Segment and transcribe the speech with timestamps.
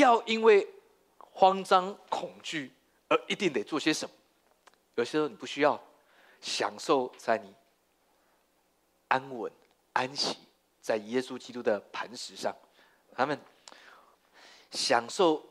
[0.00, 0.68] 要因为
[1.18, 2.72] 慌张恐惧
[3.08, 4.14] 而一定得做些什么。
[4.96, 5.80] 有些时候你不需要
[6.40, 7.54] 享受在你
[9.08, 9.50] 安稳
[9.92, 10.36] 安息
[10.80, 12.54] 在耶稣基督的磐石上，
[13.14, 13.38] 他们
[14.70, 15.44] 享受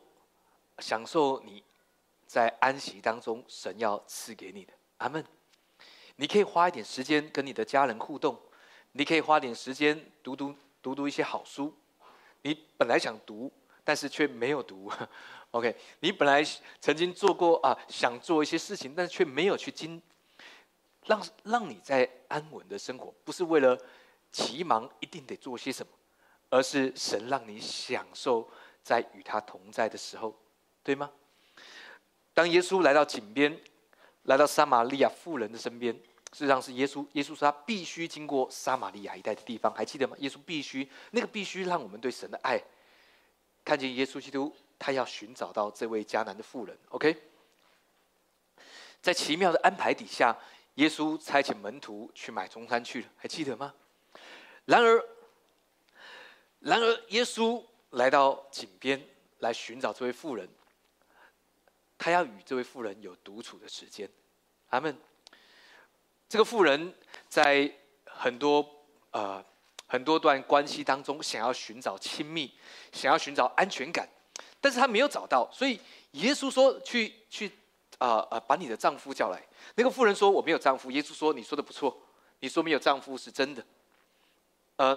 [0.79, 1.63] 享受你
[2.27, 4.73] 在安息当中神要赐给你的。
[4.97, 5.25] 阿门。
[6.16, 8.38] 你可以花一点时间跟你的家人互动，
[8.92, 11.74] 你可以花点时间读读读读一些好书。
[12.42, 13.52] 你本来想读，
[13.89, 14.92] 但是却没有读。
[15.50, 16.46] OK，你本来
[16.80, 20.00] 曾经做过啊，想做一些事情，但是却没有去经，
[21.07, 23.75] 让让你在安稳的生活，不是为了
[24.32, 25.92] 急忙一定得做些什么，
[26.52, 28.47] 而是神让你享受
[28.83, 30.36] 在与他同在的时候，
[30.83, 31.10] 对吗？
[32.31, 33.59] 当耶稣来到井边，
[34.25, 35.92] 来到撒玛利亚妇人的身边。
[36.31, 40.16] 事实上是耶稣，耶稣说他必须经过撒玛利亚一带的地方，还记得吗？
[40.19, 42.61] 耶稣必须那个必须让我们对神的爱
[43.63, 46.77] 看见耶稣基督，他要寻找到这位迦南的妇人。
[46.89, 47.15] OK，
[49.01, 50.38] 在奇妙的安排底下，
[50.75, 53.73] 耶稣差遣门徒去买中餐去了，还记得吗？
[54.66, 55.05] 然而，
[56.59, 59.03] 然而耶稣来到井边
[59.39, 60.49] 来寻找这位妇人，
[61.97, 64.09] 他要与这位妇人有独处的时间。
[64.69, 64.97] 阿门。
[66.27, 66.94] 这个妇人
[67.27, 67.73] 在
[68.05, 68.63] 很多
[69.09, 69.44] 呃
[69.89, 72.53] 很多段关系当中，想要寻找亲密，
[72.93, 74.07] 想要寻找安全感，
[74.61, 77.51] 但是他没有找到，所以耶稣说：“去去
[77.97, 79.43] 啊啊，把你的丈夫叫来。”
[79.75, 82.01] 那个妇人说：“我没有丈夫。”耶稣说：“你说的不错，
[82.39, 83.65] 你说没有丈夫是真的。”
[84.77, 84.95] 呃，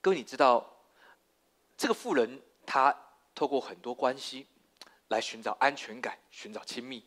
[0.00, 0.68] 各位你知道，
[1.76, 2.94] 这个妇人她
[3.34, 4.46] 透过很多关系
[5.08, 7.02] 来寻找安全感，寻找亲密，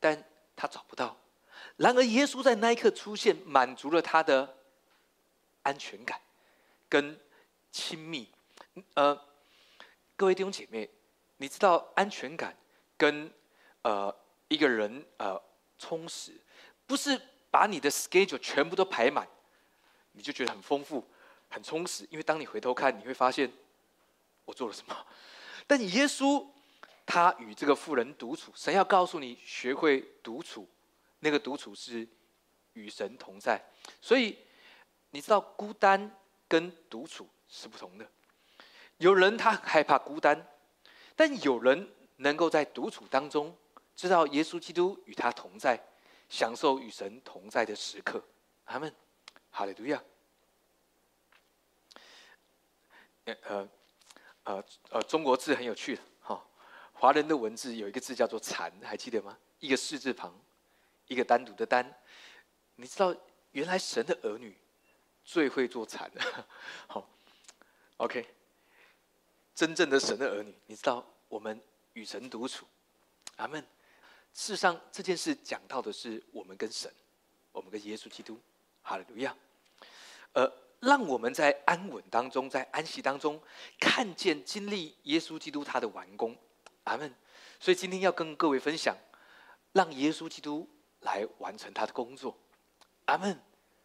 [0.00, 0.24] 但。
[0.60, 1.16] 她找不到，
[1.76, 4.57] 然而耶稣在那一刻出现，满足了他的
[5.68, 6.18] 安全感
[6.88, 7.18] 跟
[7.70, 8.30] 亲密。
[8.94, 9.14] 呃，
[10.16, 10.88] 各位弟兄姐妹，
[11.36, 12.56] 你知道安全感
[12.96, 13.30] 跟
[13.82, 14.14] 呃
[14.48, 15.40] 一个人呃
[15.78, 16.32] 充实，
[16.86, 17.20] 不是
[17.50, 19.28] 把你的 schedule 全部都排满，
[20.12, 21.06] 你就觉得很丰富、
[21.50, 22.06] 很充实。
[22.10, 23.52] 因为当你回头看，你会发现
[24.46, 25.06] 我做了什么。
[25.68, 26.46] 但耶稣。
[27.10, 30.68] 他与这个妇人独处，神要告诉你，学会独处，
[31.20, 32.06] 那个独处是
[32.74, 33.58] 与神同在。
[34.02, 34.36] 所以
[35.10, 36.14] 你知道孤单
[36.46, 38.06] 跟独处是不同的。
[38.98, 40.46] 有人他害怕孤单，
[41.14, 43.56] 但有人能够在独处当中
[43.94, 45.80] 知道耶稣基督与他同在，
[46.28, 48.22] 享受与神同在的时刻。
[48.64, 48.94] 阿门，
[49.50, 50.02] 哈利路亚。
[53.24, 53.68] 呃
[54.44, 56.02] 呃呃，中国字很有趣的。
[57.00, 59.38] 华人的文字有一个字叫做“禅”，还记得吗？
[59.60, 60.36] 一个“士”字旁，
[61.06, 61.94] 一个单独的“单”。
[62.74, 63.14] 你知道，
[63.52, 64.58] 原来神的儿女
[65.28, 66.46] 最会做禅的。
[66.88, 67.06] 好
[67.98, 68.26] ，OK，
[69.54, 71.60] 真正的神的儿女，你知道，我们
[71.92, 72.64] 与神独处，
[73.36, 73.60] 阿门。
[74.32, 76.90] 事实上，这件事讲到的是我们跟神，
[77.52, 78.40] 我们跟耶稣基督，
[78.82, 79.36] 哈利路亚。
[80.32, 80.50] 呃，
[80.80, 83.38] 让我们在安稳当中，在安息当中，
[83.78, 86.34] 看见经历耶稣基督他的完工。
[86.84, 87.14] 阿门。
[87.60, 88.96] 所以今天要跟各位分享，
[89.72, 90.66] 让耶稣基督
[91.00, 92.34] 来完成他的工作。
[93.04, 93.38] 阿门。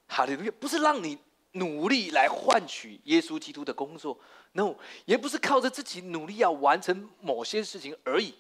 [0.08, 0.52] 哈利路亚！
[0.60, 1.18] 不是让你
[1.54, 4.20] 努力来换取耶稣基督的工作
[4.52, 4.76] ，no，
[5.06, 8.36] 也不是靠着自己努力要完成某些事情而已。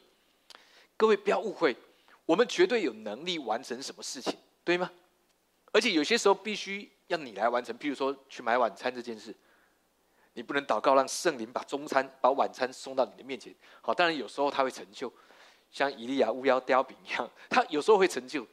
[0.96, 1.75] 各位不要误会，
[2.25, 4.91] 我们绝对有能力完成什么事情，对吗？
[5.72, 9.35] 而且有些时候必须要你来完成，譬如说去买晚餐这件事。
[10.35, 13.53] 你不能祷告让圣灵把中餐、把晚餐送到你的面前。
[13.81, 15.13] 好，当然有时候他会成就，
[15.72, 18.44] 像以利亚乌腰雕饼一样，他有时候会成就。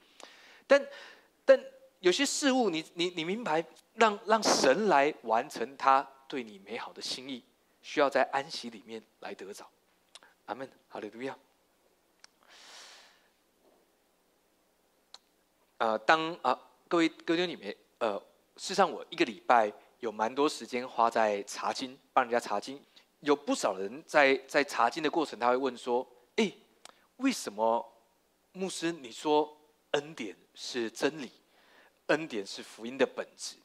[0.66, 0.86] 但
[1.42, 1.58] 但
[2.00, 3.64] 有些事物，你你你明白，
[3.94, 7.44] 让让神来完成他对你美好的心意，
[7.82, 9.68] 需要在安息里面来得着。
[10.46, 11.36] 阿门，哈利路亚。
[15.78, 16.58] 呃，当啊，
[16.88, 18.18] 各位各位你们，呃，
[18.56, 19.72] 事实上我一个礼拜。
[20.00, 22.82] 有蛮多时间花在查经，帮人家查经。
[23.20, 26.50] 有不少人在在查经的过程，他会问说：“哎，
[27.16, 27.86] 为什么
[28.52, 29.54] 牧师你说
[29.90, 31.30] 恩典是真理，
[32.06, 33.56] 恩典是福音的本质？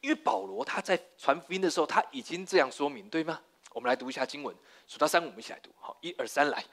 [0.00, 3.40] 因为保罗他在传福音的时候，他已经这样说明，对吗？
[3.72, 4.54] 我们来读一下经文，
[4.86, 5.70] 数到三，我们一起来读。
[5.78, 6.64] 好，一二三，来。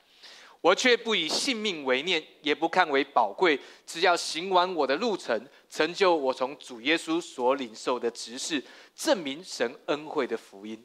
[0.61, 5.39] 我却不以性命为念，也不看为宝贵，只要行完我的路程，
[5.69, 8.63] 成就我从主耶稣所领受的职事，
[8.95, 10.83] 证明神恩惠的福音。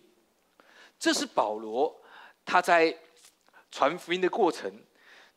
[0.99, 1.99] 这是保罗
[2.45, 2.95] 他在
[3.71, 4.71] 传福音的过程，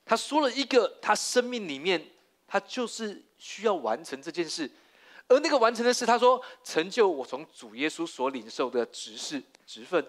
[0.04, 2.06] 他说了一个他生命里面，
[2.46, 4.70] 他就是需要完成这件事，
[5.28, 10.06] 而那个完成的事，他说成就我从主耶稣所领受的职事职分。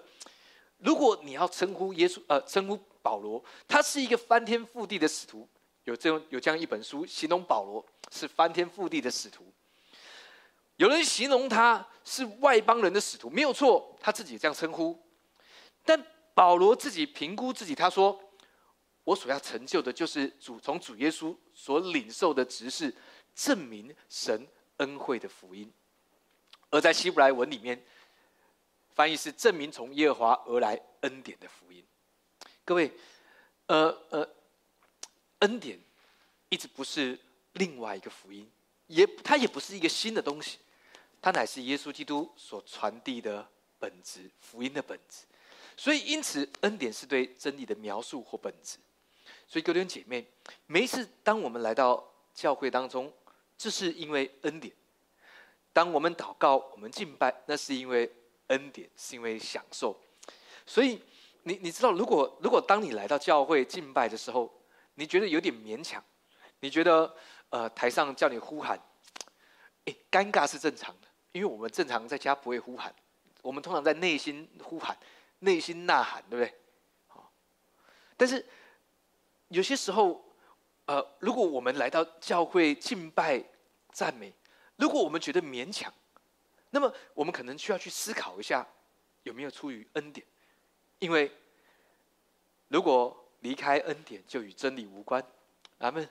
[0.79, 5.49] 如果你要称呼耶稣，呃，称呼保罗，他是一个翻天覆地的使徒，
[5.85, 9.45] 有这样有这样一本书形容保罗是翻天覆地的使徒。
[10.77, 15.01] 有人形容他是外邦人的使徒，没有错，他自己这样称呼。
[15.85, 18.19] 但保罗自己评估自己，他说
[19.05, 22.93] ：“我所要成就的，就是主从主耶稣所领受的职事，
[23.37, 24.47] 证明神
[24.79, 25.73] 恩惠的福音。”
[26.71, 27.81] 而在希伯来文里面，
[28.95, 31.85] 翻译是证明从耶和华而来恩典的福音。
[32.65, 32.91] 各位，
[33.67, 34.29] 呃呃，
[35.41, 35.79] 恩典
[36.49, 37.19] 一直不是
[37.53, 38.51] 另外一个福音，
[38.87, 40.59] 也它也不是一个新的东西。
[41.23, 43.49] 它乃是耶稣基督所传递的
[43.79, 45.25] 本质，福音的本质。
[45.77, 48.79] 所以，因此，恩典是对真理的描述或本质。
[49.49, 50.27] 所以，各位姐妹，
[50.67, 52.05] 每一次当我们来到
[52.35, 53.13] 教会当中，
[53.57, 54.73] 这是因为恩典；
[55.73, 58.11] 当我们祷告、我们敬拜，那是因为
[58.49, 59.99] 恩典，是因为享受。
[60.67, 61.01] 所以，
[61.43, 64.53] 你你知道，如果如果当你来到教会敬拜的时候，
[64.95, 66.03] 你觉得有点勉强，
[66.61, 67.15] 你觉得
[67.51, 68.81] 呃台上叫你呼喊，
[69.85, 71.09] 哎，尴尬是正常的。
[71.33, 72.95] 因为我们正常在家不会呼喊，
[73.43, 74.97] 我们通常在内心呼喊、
[75.41, 76.55] 内心呐喊，对不对？
[77.09, 77.29] 好，
[78.17, 78.47] 但是
[79.49, 80.24] 有些时候，
[80.87, 83.43] 呃，如果我们来到教会敬拜、
[83.91, 84.33] 赞美，
[84.77, 85.93] 如果我们觉得勉强，
[86.71, 88.67] 那么我们可能需要去思考一下，
[89.23, 90.27] 有没有出于恩典？
[90.99, 91.33] 因为
[92.69, 95.25] 如果离开恩典，就与真理无关。
[95.79, 96.09] 咱们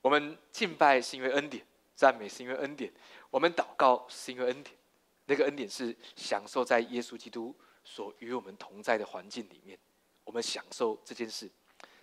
[0.00, 1.64] 我们敬拜是因为恩典，
[1.94, 2.92] 赞美是因为恩典。
[3.30, 4.76] 我们祷告是因为恩典，
[5.26, 7.54] 那个恩典是享受在耶稣基督
[7.84, 9.78] 所与我们同在的环境里面，
[10.24, 11.50] 我们享受这件事。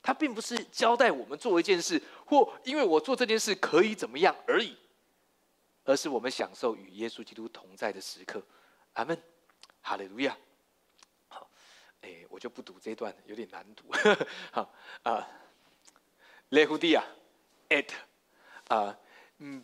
[0.01, 4.77] 他并不是交代我们做一件事，或因为我做这件事可以怎么样而已，
[5.83, 8.43] 而是我们享受与耶稣基督同在的时刻。
[8.93, 9.21] 阿门，
[9.81, 10.37] 哈利路亚。
[11.27, 11.49] 好，
[12.01, 13.85] 哎，我就不读这段，有点难读。
[14.51, 14.73] 好
[15.03, 15.27] 啊，
[16.49, 17.03] 雷胡蒂亚
[17.69, 17.89] ，at
[18.67, 18.97] 啊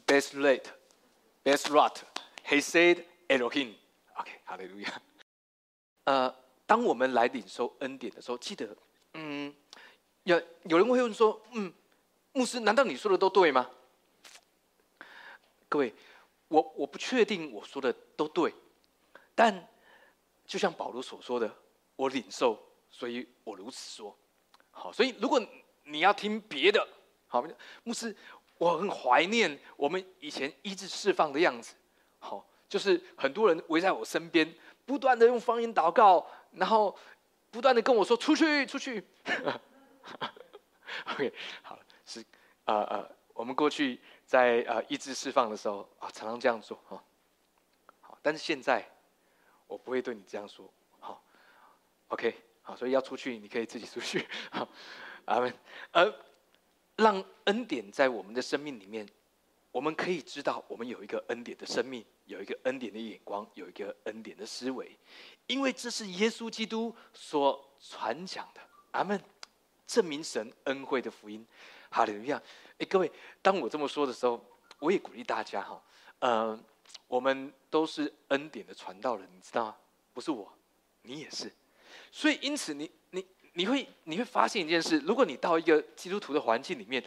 [0.06, 0.66] ，best rate。
[1.44, 1.98] Best rot,
[2.48, 3.76] he said, Elohim.
[4.16, 5.02] OK，哈利路亚。
[6.06, 6.36] 呃，
[6.66, 8.76] 当我们来领受恩典的时候，记得，
[9.14, 9.54] 嗯，
[10.26, 11.74] 有有人会问说，嗯，
[12.34, 13.70] 牧师，难道你说的都对吗？
[15.70, 15.94] 各位，
[16.50, 18.54] 我我不确定我说的都对，
[19.34, 19.68] 但
[20.46, 21.50] 就像保罗所说的，
[21.96, 22.62] 我领受，
[22.92, 24.16] 所以我如此说。
[24.72, 25.42] 好，所以如果
[25.84, 26.86] 你要听别的，
[27.28, 27.42] 好，
[27.84, 28.14] 牧师。
[28.58, 31.76] 我很怀念我们以前医治释放的样子，
[32.20, 34.50] 好，就是很多人围在我身边，
[34.86, 36.98] 不断的用方言祷告，然后
[37.52, 39.04] 不断的跟我说出去出去。
[41.12, 42.24] OK，好，是
[42.66, 47.04] 呃呃，我们过去在呃意志释放的时候啊，常常这样做哈。
[48.02, 48.86] 好，但是现在
[49.68, 51.24] 我不会对你这样说，好
[52.08, 54.68] ，OK，好，所以要出去你可以自己出去，好，
[55.26, 55.54] 阿门，
[55.92, 56.14] 呃。
[56.98, 59.06] 让恩典在我们的生命里面，
[59.70, 64.98] 我们可以知道，我们有一个恩典的生命，有一个恩典的眼光，有一个恩典的思维，
[65.46, 68.62] 因为这是耶稣基督所传讲的。
[68.92, 69.22] 阿门！
[69.88, 71.46] 证明神恩惠的福音，
[71.90, 72.42] 哈利路亚！
[72.78, 73.12] 哎，各位，
[73.42, 74.44] 当我这么说的时候，
[74.80, 75.82] 我也鼓励大家哈，
[76.20, 76.60] 呃，
[77.08, 79.76] 我们都是恩典的传道人，你知道吗？
[80.14, 80.52] 不是我，
[81.02, 81.52] 你也是。
[82.12, 83.26] 所以，因此，你你。
[83.58, 87.02] 你会你会发现一件事：如果你到一个基督徒的环境里面，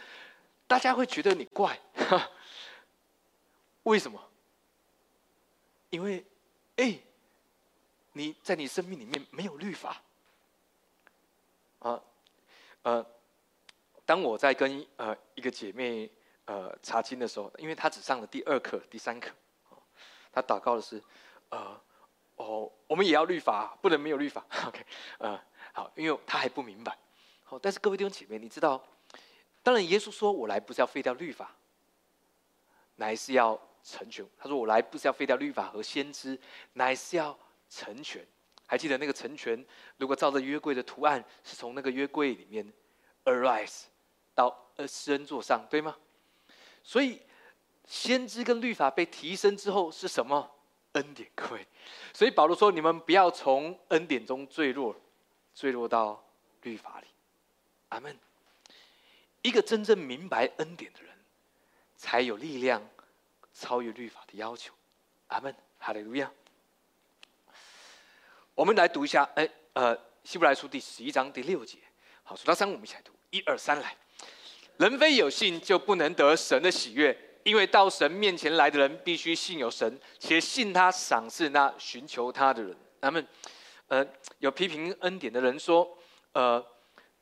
[0.66, 1.78] 大家会觉得你怪，
[3.84, 4.18] 为什么？
[5.90, 6.24] 因为，
[6.76, 6.98] 哎，
[8.14, 10.00] 你在你生命里面没有律法
[11.80, 12.02] 啊，
[12.88, 13.04] 呃，
[14.06, 16.10] 当我在跟呃一个姐妹
[16.46, 19.30] 呃查经的时候，因为她只上了第二课、第三课，
[20.32, 21.02] 她祷告的是，
[21.50, 21.78] 呃，
[22.36, 24.42] 哦，我们也要律法，不能没有律法。
[24.66, 24.86] OK，
[25.18, 25.38] 呃。
[25.74, 26.96] 好，因为她还不明白。
[27.44, 28.82] 好，但是各位弟兄姐妹，你知道，
[29.62, 31.54] 当然耶稣说：“我来不是要废掉律法，
[32.96, 36.40] 乃是要成全。”他说：“我来不是要废掉律法和先知，
[36.72, 38.26] 乃是要成全。”
[38.68, 39.64] 还记得那个成全？
[39.96, 42.72] 如果照着约柜的图案，是从那个约柜里面
[43.24, 43.84] arise
[44.34, 45.96] 到呃施恩座上，对吗？
[46.84, 47.20] 所以
[47.86, 50.48] 先知跟律法被提升之后是什么？
[50.92, 51.66] 恩典，各位。
[52.12, 54.94] 所以保罗说：“你们不要从恩典中坠落。”
[55.54, 56.24] 坠落到
[56.62, 57.06] 律法里，
[57.88, 58.16] 阿门。
[59.42, 61.12] 一个真正明白恩典的人，
[61.96, 62.80] 才有力量
[63.52, 64.72] 超越律法的要求，
[65.26, 65.52] 阿门。
[65.78, 66.30] 哈利路亚。
[68.58, 71.78] 我们来读一下，哎，呃，希伯来书第十一章第六节。
[72.24, 73.96] 好，数到三，我们一起来读，一二三，来。
[74.78, 82.76] 人非有信，就不能得神的喜悦，因为到神面前来的人，必须信有神，且信他赏赐那寻求他的人。
[82.98, 83.24] 阿门。
[83.86, 84.04] 呃，
[84.40, 85.88] 有批评恩典的人说，
[86.32, 86.60] 呃，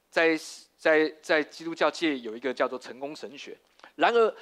[0.08, 0.40] 在
[0.78, 3.54] 在在基督教界有一个叫做成功神学。
[3.96, 4.34] 然而，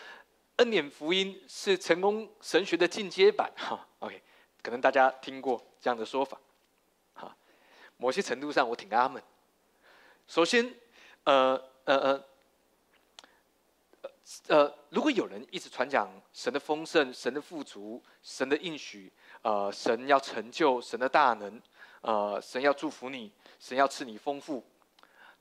[0.59, 3.53] 恩典福音是成功神学的进阶版。
[3.57, 4.23] 哈，OK，
[4.63, 6.39] 可能大家听过这样的说法。
[7.97, 9.23] 某些程度上我挺阿门。
[10.27, 10.75] 首先，
[11.25, 12.25] 呃呃呃。
[14.49, 21.61] 呃，如果有人一直传讲神的丰盛、神的富足、神的应许，呃，神要成就神的大能，
[22.01, 24.65] 呃，神要祝福你，神要赐你丰富，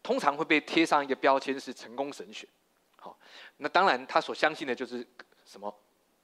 [0.03, 2.45] 通常会被贴上一个标签是成功神学。
[2.97, 3.17] 好，
[3.55, 5.07] 那当然他所相信的就是
[5.45, 5.73] 什么？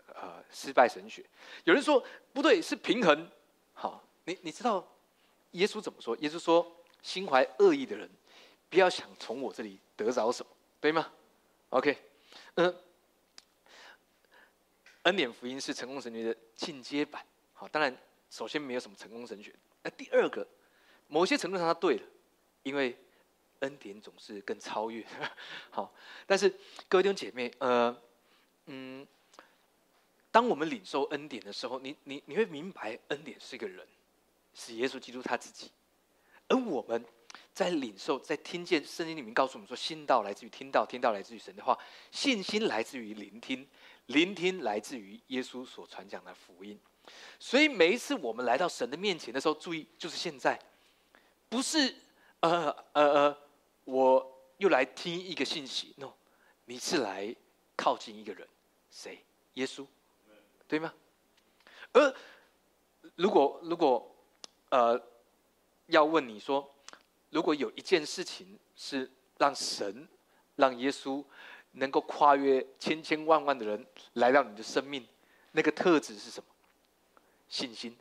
[0.08, 1.26] 呃，失败神学。
[1.64, 3.32] 有人说不对，是平衡。
[3.74, 4.86] 好，你你知道
[5.52, 6.16] 耶稣怎么说？
[6.18, 8.10] 耶稣说：心怀恶意的人，
[8.70, 11.12] 不要想从我这里得着什么，对吗
[11.70, 11.98] ？OK。
[12.56, 12.76] 嗯，
[15.04, 17.26] 恩典福音是成功神学的进阶版。
[17.54, 17.96] 好，当然，
[18.30, 19.54] 首先没有什么成功神学。
[19.82, 20.48] 那第二个，
[21.08, 22.04] 某些程度上他对了，
[22.64, 22.98] 因为
[23.60, 25.06] 恩典总是更超越。
[25.72, 25.94] 好，
[26.28, 26.50] 但是
[26.88, 27.96] 各位弟兄姐妹，呃，
[28.68, 29.08] 嗯，
[30.32, 33.88] 当我们领受恩典的时候，你你你会明白，恩典是一个人，
[34.60, 35.72] 是耶稣基督他自己，
[36.50, 37.06] 而我们。
[37.54, 41.78] 在领受，在听见圣经里面告诉我们说，信道来自于听到，听到来自于神的话，
[42.10, 43.68] 信心来自于聆听，
[44.08, 46.80] 聆听来自于耶稣所传讲的福音。
[47.38, 50.58] 所以每一次我们来到神的面前的时候，注意就是现在，
[51.50, 51.94] 不是
[52.40, 53.38] 呃呃呃，
[53.84, 56.12] 我又来听一个信息，no，
[56.66, 57.36] 你是来
[57.76, 58.48] 靠近一个人，
[58.90, 59.20] 谁？
[59.54, 59.86] 耶稣，
[60.68, 60.92] 对吗？
[61.92, 62.16] 而
[63.16, 64.16] 如果如果
[64.70, 65.02] 呃
[65.88, 66.76] 要问你说。
[67.32, 69.08] 如果有一件事情是
[69.38, 70.08] 让神、
[70.56, 71.24] 让耶稣
[71.74, 75.08] 能够跨越千千万万的人来到你的生命，
[75.52, 76.50] 那个特质是什么？
[77.48, 77.96] 信心。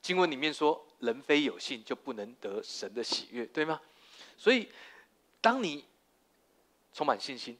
[0.00, 3.78] 经文里面说：“人非有信，就不能得神的喜悦，对吗？”
[4.38, 4.72] 所以，
[5.42, 5.84] 当你
[6.94, 7.58] 充满信心，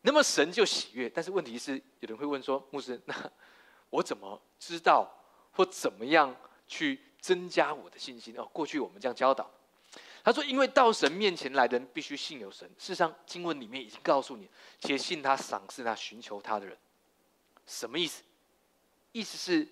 [0.00, 1.10] 那么神就喜悦。
[1.10, 3.14] 但是问题是，有人会问说：“牧师，那
[3.90, 5.12] 我怎么知道
[5.52, 6.34] 或怎么样
[6.66, 9.50] 去增加我的信心？”哦，过去我们这样教导。
[10.22, 12.68] 他说：“因为到神面前来的人必须信有神。
[12.78, 14.48] 事实上，经文里面已经告诉你，
[14.78, 16.76] 且信他、赏赐他、寻求他的人，
[17.64, 18.22] 什么意思？
[19.12, 19.66] 意思是，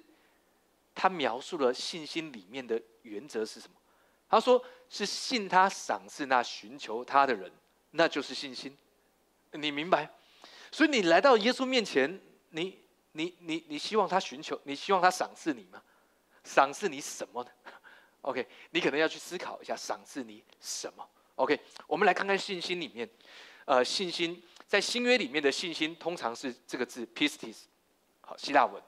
[0.94, 3.74] 他描述了信心里面的原则是什么？
[4.28, 7.52] 他说是信他、赏赐那寻求他的人，
[7.90, 8.76] 那就是信心。
[9.52, 10.10] 你明白？
[10.72, 12.78] 所以你来到耶稣面前，你、
[13.12, 15.82] 你、你、你希望他寻求，你希望他赏赐你吗？
[16.44, 17.50] 赏赐你什么呢？”
[18.22, 23.08] OK，你可能要去思考一下，赏赐你什么？OK，我们来看看信心里面，
[23.64, 27.62] 呃，信心在新约里面的信心通常是这个字 pistis，
[28.20, 28.82] 好，希腊文。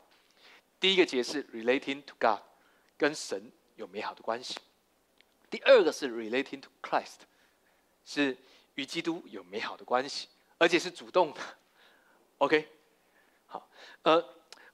[0.81, 2.41] 第一个解释 relating to God，
[2.99, 4.57] 跟神有美好的关系。
[5.49, 7.21] 第二个是 relating to Christ，
[8.05, 8.37] 是
[8.75, 10.29] 与基督有美好的关系，
[10.59, 11.41] 而且是主动的。
[12.39, 12.69] OK，
[13.47, 13.69] 好，
[14.03, 14.23] 呃，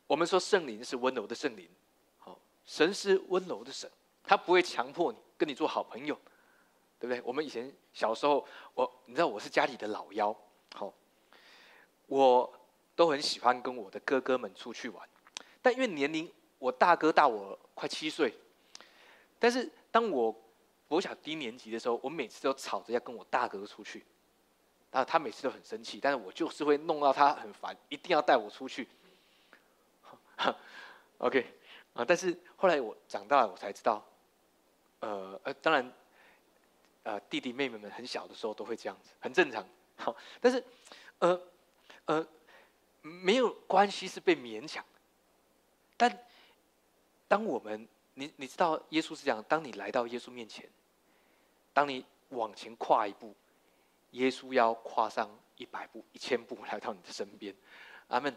[0.06, 1.68] 我们说圣灵是温柔的圣灵，
[2.66, 3.90] 神是温柔的神。
[4.28, 6.12] 他不会强迫你跟你做好朋友，
[6.99, 7.23] 对不对？
[7.25, 8.44] 我们以前小时候，
[8.75, 10.37] 我你知道我是家里的老幺，
[10.75, 10.92] 好，
[12.06, 12.52] 我
[12.96, 15.08] 都很喜欢跟我的哥哥们出去玩，
[15.62, 18.35] 但因为年龄，我大哥大我快七岁，
[19.38, 20.35] 但是当我
[20.88, 24.04] 我小低年级的时候，我每次都吵着要跟我大哥出去，
[24.90, 28.88] 然后他每次都很生气，但是我就是会弄到他很烦，一定要带我出去。
[31.18, 31.46] OK
[31.96, 34.04] 啊，但是后来我长大了，我才知道。
[35.00, 35.92] 呃呃，当然，
[37.02, 39.66] 呃，弟弟妹妹们很小的时候都会这样子，很正常。
[39.96, 40.62] 好，但是，
[41.18, 41.40] 呃
[42.06, 42.26] 呃，
[43.02, 44.84] 没有关系是被勉强。
[45.96, 46.26] 但
[47.28, 50.68] 当我们，你你知道，耶稣是讲，当你来到耶稣面前，
[51.72, 53.34] 当你往前跨一步，
[54.12, 57.54] 耶稣要跨上一百步、一千步来到你的身边。
[58.08, 58.34] 阿门。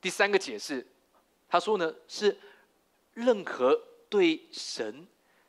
[0.00, 0.86] 第三个解释，
[1.48, 2.36] 他说呢，是
[3.24, 5.06] 任何对神。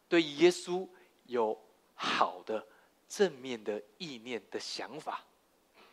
[0.07, 0.85] 对耶稣
[1.27, 1.57] 有
[1.95, 2.67] 好的
[3.07, 5.23] 正面的意念的想法，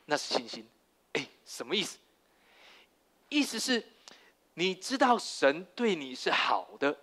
[0.07, 0.69] 那是信心。
[1.13, 1.99] 哎，什么意思？
[3.29, 3.87] 意思是，
[4.55, 6.99] 你知道神对你是好的，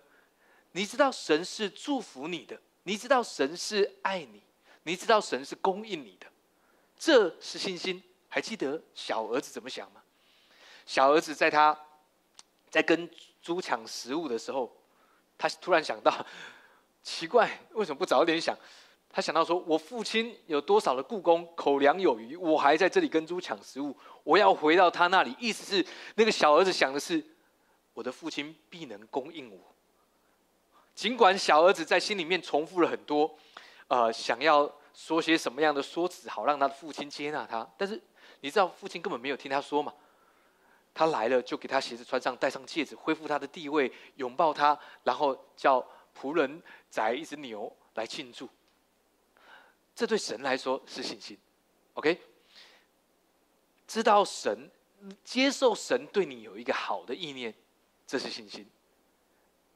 [0.72, 4.42] 你知道神是祝福你的，你知道神是爱你，
[4.82, 6.26] 你知道神是供应你的，
[6.98, 8.02] 这是信心。
[8.28, 10.02] 还记得小儿子怎么想吗？
[10.84, 11.80] 小儿子在他
[12.68, 13.10] 在跟
[13.46, 14.76] 猪抢食物的时候，
[15.38, 16.12] 他突然想到。
[17.06, 18.58] 奇怪，为什么不早点想？
[19.08, 25.86] 他想到说：“我父亲有多少的故宫，口粮有余，我还在这里跟猪抢食物，我要回到他那里。”意思是，
[26.16, 27.24] 那个小儿子想的是
[27.94, 29.58] ：“我的父亲必能供应我。”
[30.96, 33.32] 尽管小儿子在心里面重复了很多，
[33.86, 38.02] 呃，想要说些什么样的说辞，好让他的父亲接纳他，但是
[38.40, 39.94] 你知道父亲根本没有听他说嘛？
[40.96, 45.86] 他来了就给他鞋子穿上，戴上戒指，恢复他的地位，拥抱他，然后叫
[46.18, 48.48] 仆人宰一只牛来庆祝。
[49.94, 51.36] 这对神来说是信心
[51.92, 52.18] ，OK？
[53.86, 54.70] 知道神
[55.22, 57.52] 接受神对你有一个好的意念，
[58.06, 58.66] 这是信心。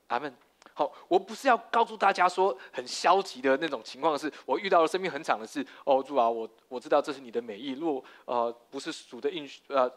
[0.06, 0.34] 阿门。
[0.72, 5.66] 好，我不是要告诉大家说很消极的那种情况，是我遇到了生命很长的事。
[5.84, 7.72] 哦，主啊，我我知道这是你的美意。
[7.72, 9.90] 若呃不是主的应许，呃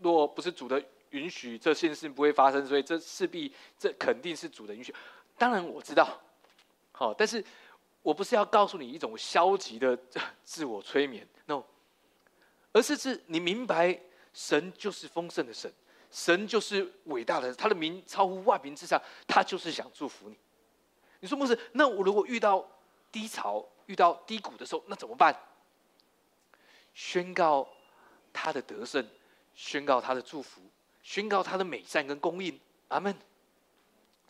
[0.00, 2.66] 若不是主的允许，这件事不会发生。
[2.66, 4.94] 所以这势必这肯定是主的允许。
[5.38, 6.20] 当然我知道，
[6.92, 7.44] 好，但是
[8.02, 9.98] 我不是要告诉你一种消极的
[10.44, 11.62] 自我催眠，no，
[12.72, 14.00] 而是是你明白
[14.32, 15.72] 神就是丰盛的神。
[16.10, 20.36] 神就是伟大的，他的名超乎万民之上，他就是想祝福你。
[21.20, 22.66] 你说牧师，那我如果遇到
[23.10, 25.36] 低潮、遇到低谷的时候，那怎么办？
[26.94, 27.68] 宣告
[28.32, 29.06] 他的得胜，
[29.56, 30.62] 宣告他的祝福，
[31.02, 32.60] 宣告他的美善跟供应。
[32.86, 33.12] 阿门。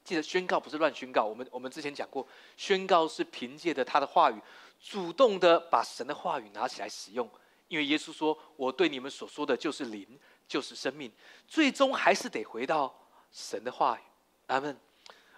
[0.03, 4.41] 记得宣告不是乱宣告，我们我们之前讲过，宣告是凭借着他的话语，
[4.81, 7.29] 主动的把神的话语拿起来使用。
[7.69, 10.07] 因为耶稣说：“我对你们所说的就是灵。”
[10.49, 11.11] 就是生命，
[11.49, 12.97] 最终还是得回到
[13.33, 14.03] 神的话语。
[14.47, 14.79] 阿门。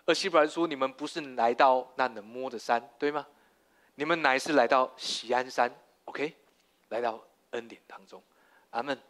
[0.04, 3.26] 而希伯来说：“你们不是来到那能摸的山，对吗？
[3.95, 5.75] 你们乃是来到喜安山。
[6.04, 6.37] ”OK，
[6.90, 7.18] 来到
[7.52, 8.23] 恩典当中。
[8.68, 9.00] 阿门。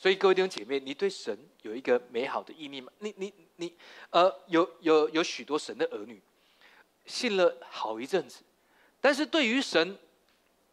[0.00, 2.90] 所以各位弟兄姐妹，你对神有一个美好的意念吗？
[3.00, 3.76] 你、你、你，
[4.08, 6.22] 呃，有、有、有许多神的儿女
[7.04, 8.42] 信了好一阵子，
[8.98, 9.98] 但是对于神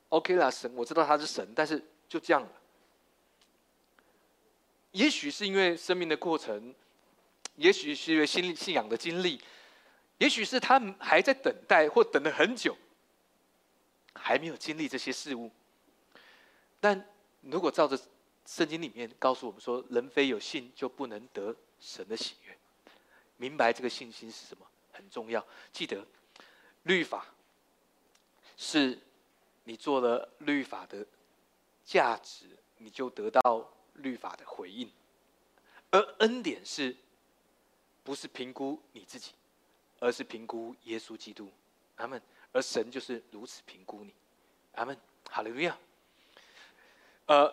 [0.08, 2.50] ，OK 啦，神我知道他是神，但是就这样了。
[4.92, 6.74] 也许是因为生命的过程，
[7.58, 9.42] 也许是因为信信仰的经历，
[10.20, 12.78] 也许是他还在等待或等了很久，
[14.14, 15.52] 还没有经历这些事物。
[16.80, 17.06] 但
[17.42, 18.00] 如果照着
[18.48, 22.58] 圣经里面告诉我们说，人非有信就不能得神的喜悦，
[23.36, 25.46] 明白这个信心是什么很重要。
[25.72, 26.04] 记得
[26.84, 27.28] 律法
[28.56, 28.98] 是
[29.66, 31.06] 你做了律法的
[31.86, 32.46] 价值，
[32.78, 33.70] 你就得到。
[33.98, 34.92] 律法的回应，
[35.90, 36.96] 而恩典是，
[38.04, 39.32] 不是评估你自己，
[40.00, 41.50] 而是评估耶稣基督，
[41.96, 42.22] 阿门。
[42.52, 44.14] 而神就是如此评估你，
[44.74, 44.96] 阿门。
[45.32, 45.76] 哈利路亚。
[47.26, 47.52] 呃，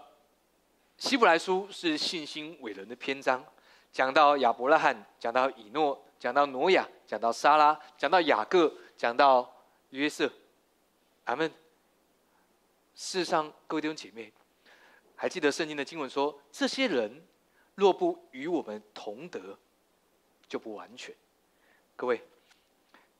[0.96, 3.44] 希伯来书是信心伟人的篇章，
[3.92, 9.54] 讲到亚伯拉罕，讲到以诺，讲到挪亚，讲到沙拉，讲到雅各，讲到
[9.90, 10.30] 约瑟，
[11.24, 11.50] 阿门。
[12.94, 14.32] 世上各位弟兄姐妹。
[15.16, 17.24] 还记得圣经的经文说：“这些人
[17.76, 19.56] 若不与我们同德，
[20.48, 21.14] 就不完全。”
[21.96, 22.20] 各位，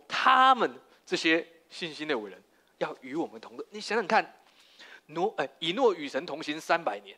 [0.09, 2.43] 他们这些信心的伟人
[2.79, 3.65] 要与我们同德。
[3.71, 4.35] 你想想看，
[5.07, 7.17] 挪哎，以诺与神同行三百年，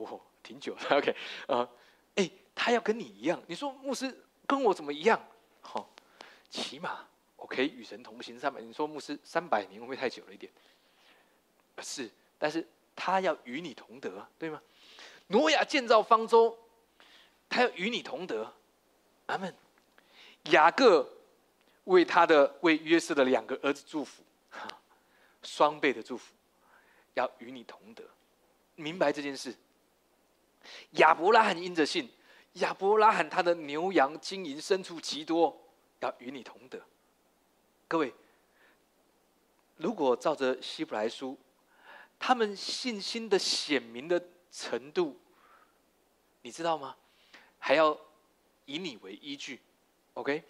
[0.00, 0.96] 哦，挺久的。
[0.96, 1.68] OK，啊，
[2.16, 3.42] 哎，他要跟你一样。
[3.46, 5.20] 你说牧师跟我怎么一样？
[5.60, 5.88] 好，
[6.50, 7.06] 起码
[7.36, 8.60] 我可以与神同行三百。
[8.60, 10.52] 你说牧师三百年会不会太久了一点？
[11.82, 12.66] 是，但是。
[12.98, 14.58] 他要与你同德，对吗？
[15.26, 16.58] 挪亚建造方舟，
[17.46, 18.50] 他要与你同德。
[19.26, 19.54] 阿门。
[20.44, 21.06] 雅各
[21.84, 24.22] 为他的为约瑟的两个儿子祝福，
[25.42, 26.32] 双倍的祝福，
[27.12, 28.02] 要与你同德。
[28.76, 29.54] 明白这件事。
[30.92, 32.08] 亚伯拉罕因着信，
[32.54, 35.56] 亚伯拉罕他的牛羊金银牲畜极多，
[36.00, 36.80] 要与你同德。
[37.88, 38.12] 各位，
[39.76, 41.38] 如果照着希伯来书。
[42.18, 44.18] 他们信心的显明的
[44.50, 45.20] 程度，
[46.40, 46.96] 你知道吗？
[47.58, 47.94] 还要
[48.64, 49.60] 以你为依据
[50.14, 50.42] ，OK？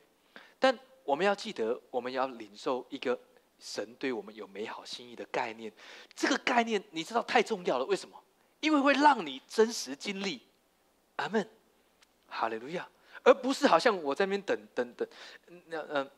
[0.60, 3.18] 但我们要记得，我们要领受一个
[3.58, 5.72] 神对我们有美好心意的概念。
[6.14, 8.16] 这个概念你知道太重要了，为什么？
[8.66, 10.42] 因为会让你真实经历。
[11.16, 11.48] 阿门，
[12.28, 12.86] 哈利路亚，
[13.22, 15.08] 而不是好像我在那边等等等，
[15.66, 16.10] 那嗯，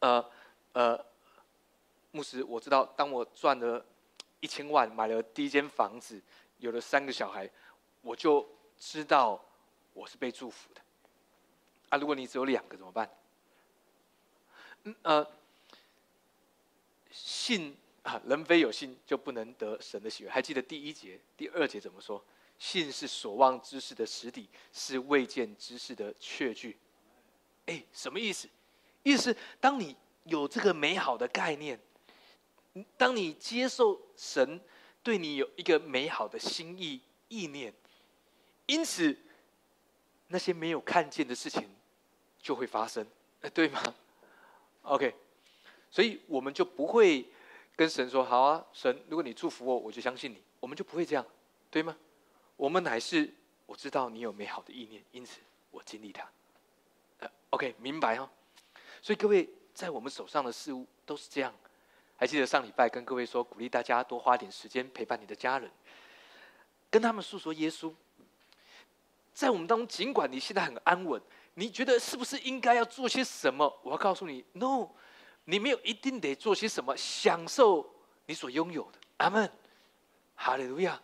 [0.00, 0.30] 呃
[0.72, 1.06] 呃。
[2.12, 3.86] 牧师，我知道，当我赚了
[4.40, 6.20] 一千万，买了第一间房子，
[6.58, 7.48] 有了三个小孩，
[8.00, 8.44] 我就
[8.76, 9.40] 知道
[9.92, 10.80] 我是被祝福的。
[11.90, 13.08] 啊，如果你只有两个怎么办？
[14.82, 15.24] 嗯呃，
[17.12, 20.30] 信啊，人非有信就不能得神的喜悦。
[20.30, 22.22] 还记得第一节、第二节怎么说？
[22.58, 26.78] 信是所望之事的实底，是未见之事的确据。
[27.66, 28.48] 哎，什么意思？
[29.02, 31.80] 意思当你有这个美好的概念。
[32.96, 34.60] 当你接受神
[35.02, 37.74] 对你有一个美好的心意意念，
[38.66, 39.18] 因此
[40.28, 41.68] 那些没有看见的事情
[42.40, 43.04] 就会发生，
[43.40, 43.82] 哎，对吗
[44.82, 45.12] ？OK，
[45.90, 47.28] 所以我们就不会
[47.80, 51.24] 跟神说：“好啊，神，如果你祝福我，我就相信你。”我们就不会这样，
[51.70, 51.96] 对吗？
[52.54, 53.32] 我们乃是
[53.64, 55.40] 我知道你有美好的意念，因此
[55.70, 56.28] 我经历它。
[57.20, 58.30] 呃，OK，明白哈。
[59.00, 61.54] 所以各位，在我们手上的事物都是这样。
[62.18, 65.70] 还记得上礼拜跟各位说，鼓励大家多花点时间陪伴你的家人，
[66.90, 67.90] 跟他们诉说耶稣。
[69.32, 71.18] 在我们当中，尽管你现在很安稳，
[71.54, 73.80] 你觉得是不是应该要做些什么？
[73.82, 74.90] 我要告诉你，No，
[75.50, 77.84] 你没有一定得做些什么，享受
[78.26, 78.98] 你所拥有的。
[79.16, 79.50] 阿门，
[80.36, 81.00] 哈利路亚。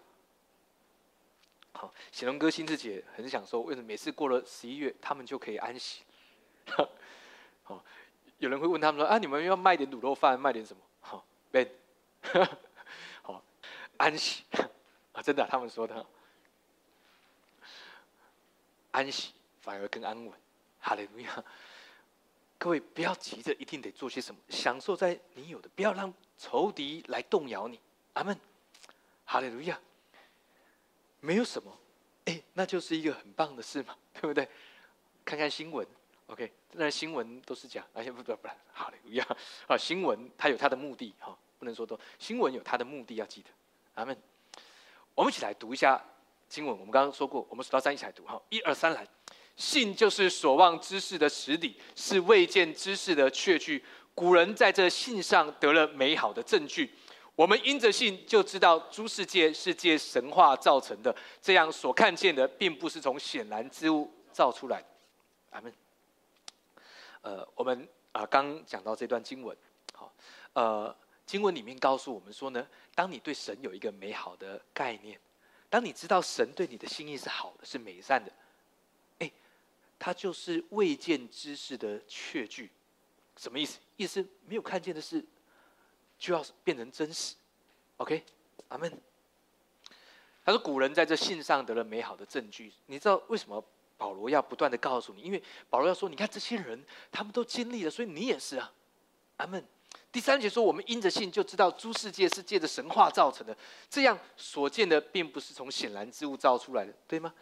[1.73, 6.05] 好，显龙哥、心智姐很享受，为什么每次过了十一月，他们就可以安息？
[7.65, 7.85] 好，
[8.39, 11.77] 有人会问他们说：“啊，你们要卖点卤肉饭，卖点什么？”好被
[13.23, 13.43] 好，
[13.97, 14.45] 安息
[15.13, 16.07] 啊，真的，他们说的，
[18.93, 20.33] 安息反而更安稳。
[20.79, 21.45] 哈利路亚！
[22.59, 27.81] 各位不要急着一定得做些什么，享受在你有的，不要让仇敌来动摇你。
[28.15, 28.39] 阿门。
[29.29, 29.79] 哈利路亚！
[31.19, 31.77] 没有什么，
[32.27, 34.49] 哎，那就是一个很棒的事嘛， 对不对？
[35.25, 35.85] 看看新闻。
[36.29, 39.27] OK，那新闻都是假，而且不不不，好了，一样
[39.67, 39.77] 啊。
[39.77, 41.99] 新闻它有它的目的，哈，不能说多。
[42.19, 43.51] 新闻有它的目的，要记得。
[43.95, 44.17] 阿门。
[45.15, 46.01] 我们一起来读一下
[46.49, 46.73] 经文。
[46.73, 49.07] 我们刚刚说过，我们数到三一起来读，哈，一二三来。
[49.57, 53.85] 信就是所望之事的实底，是未见之事的确据。
[54.15, 56.95] 古人在这信上得了美好的证据。
[57.35, 64.83] 我们因着信就知道诸世界是借神话造成的，这样所看见的并不是从显然之物造出来。
[65.51, 65.71] 阿门。
[67.21, 69.55] 呃，我们啊刚讲到这段经文，
[69.93, 70.11] 好，
[70.55, 75.21] 呃，经文里面告诉我们说呢，当你对神有一个美好的概念，
[75.69, 78.33] 当你知道神对你的心意是好的，是美善的，
[79.99, 82.71] 它就是未见之事的确据，
[83.37, 83.79] 什么意思？
[83.97, 85.25] 意思没有看见的事，
[86.19, 87.35] 就要变成真实。
[87.97, 88.25] OK，
[88.69, 88.93] 阿门。
[90.45, 93.65] 他说古人在这信上得了美好的证据，你知道为什么？
[93.99, 98.71] 保罗要不断的告诉你，因为保罗要说，你看这些人，他们都经历了，所以你也是啊。
[99.39, 99.67] 阿门。
[100.13, 103.57] 第三节说，我们因着信就知道诸世界是借着神话造成的，
[103.89, 107.33] 这样所见的并不是从显然之物造出来的，对吗？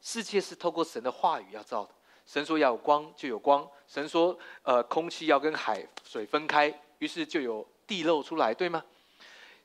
[0.00, 1.90] 世界是透过神的话语要造的。
[2.28, 8.84] 神说要有光，就有光；神说，呃，空气要跟海水分开，于是就有地漏出来，对吗？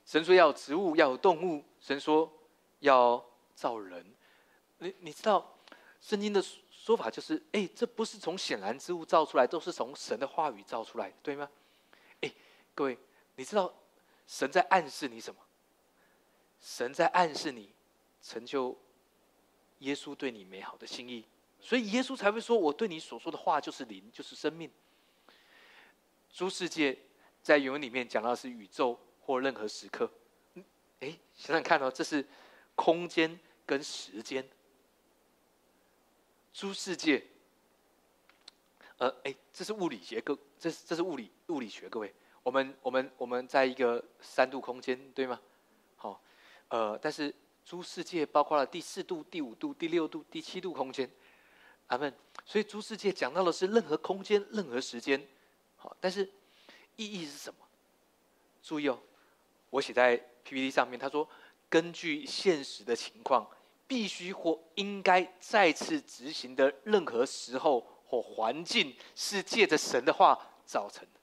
[0.06, 2.32] 神说要有植物，要有动物；神说
[2.80, 3.22] 要
[3.54, 4.06] 造人。
[4.78, 5.46] 你你知道？
[6.00, 11.50] 圣经的说法就是：哎，这不是从显然之物造出来，都是从神的话语造出来的，对吗？
[12.22, 12.32] 哎，
[12.74, 12.98] 各位，
[13.36, 13.74] 你知道
[14.26, 15.42] 神在暗示你什么？
[16.62, 17.74] 神在暗示你
[18.22, 18.78] 成就
[19.80, 21.26] 耶稣对你美好的心意，
[21.64, 24.70] 所以耶稣才会说：“我对你所说的话就是灵，就是生命。”
[26.30, 26.98] 诸世界
[27.42, 30.12] 在原文里面讲到是宇宙或任何时刻。
[31.00, 32.28] 哎，想想看哦，这是
[32.76, 34.46] 空间跟时间。
[36.52, 37.24] 诸世界，
[38.98, 45.40] 呃，哎，这是物理学，各这是这是物理物理学，各位，我们我们我们在一个三度空间，对吗？
[45.96, 46.22] 好，
[46.68, 47.34] 呃，但是
[47.66, 51.10] 诸世界包括了第四度、第五度、第六度、第七度空间，
[51.88, 52.14] 阿门。
[52.46, 55.26] 所以诸世界讲到的是任何空间、任何时间，
[55.78, 56.30] 好，但是
[56.96, 57.60] 意义是什么？
[58.62, 59.00] 注意哦，
[59.70, 61.28] 我写在 PPT 上面，他说
[61.70, 63.48] 根据现实的情况。
[63.86, 71.20] 必须或应该再次执行的任何时候或环境，是借着神的话造成的。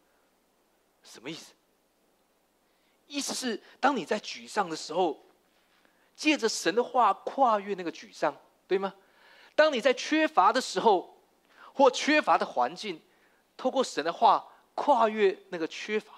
[1.03, 1.53] 什么意思？
[3.09, 5.25] 意思是，当你在沮丧的时候，
[6.15, 8.37] 借着神的话跨越那个沮丧，
[8.69, 8.95] 对吗？
[9.61, 11.15] 当你在缺乏的时候，
[11.75, 12.99] 或缺乏的环境，
[13.59, 16.15] 透过神的话跨越那个缺乏。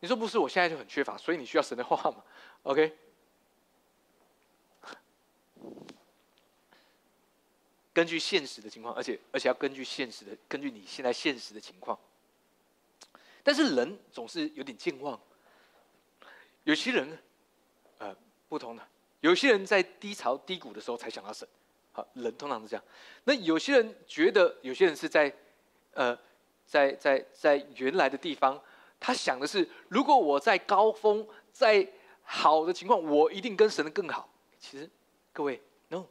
[0.00, 0.36] 你说不是？
[0.36, 2.22] 我现在就很缺乏，所以你需要神的话吗
[2.64, 2.94] ？OK。
[7.94, 11.98] 根据现实的情况，而且而且要根据现实的，根据你现在现实的情况。
[13.42, 15.18] 但是人总是有点健忘，
[16.64, 17.18] 有些人，
[17.96, 18.14] 呃，
[18.50, 18.86] 不同的，
[19.20, 21.46] 有些人在低潮低谷的时候才想到神，
[21.92, 22.84] 好，人通常是这样。
[23.24, 25.32] 那有些人觉得，有些人是在，
[25.92, 26.18] 呃，
[26.66, 28.60] 在在在原来的地方，
[28.98, 31.86] 他想的是，如果我在高峰，在
[32.22, 34.28] 好的情况，我一定跟神的更好。
[34.58, 34.88] 其实。
[35.32, 36.04] 各位，no，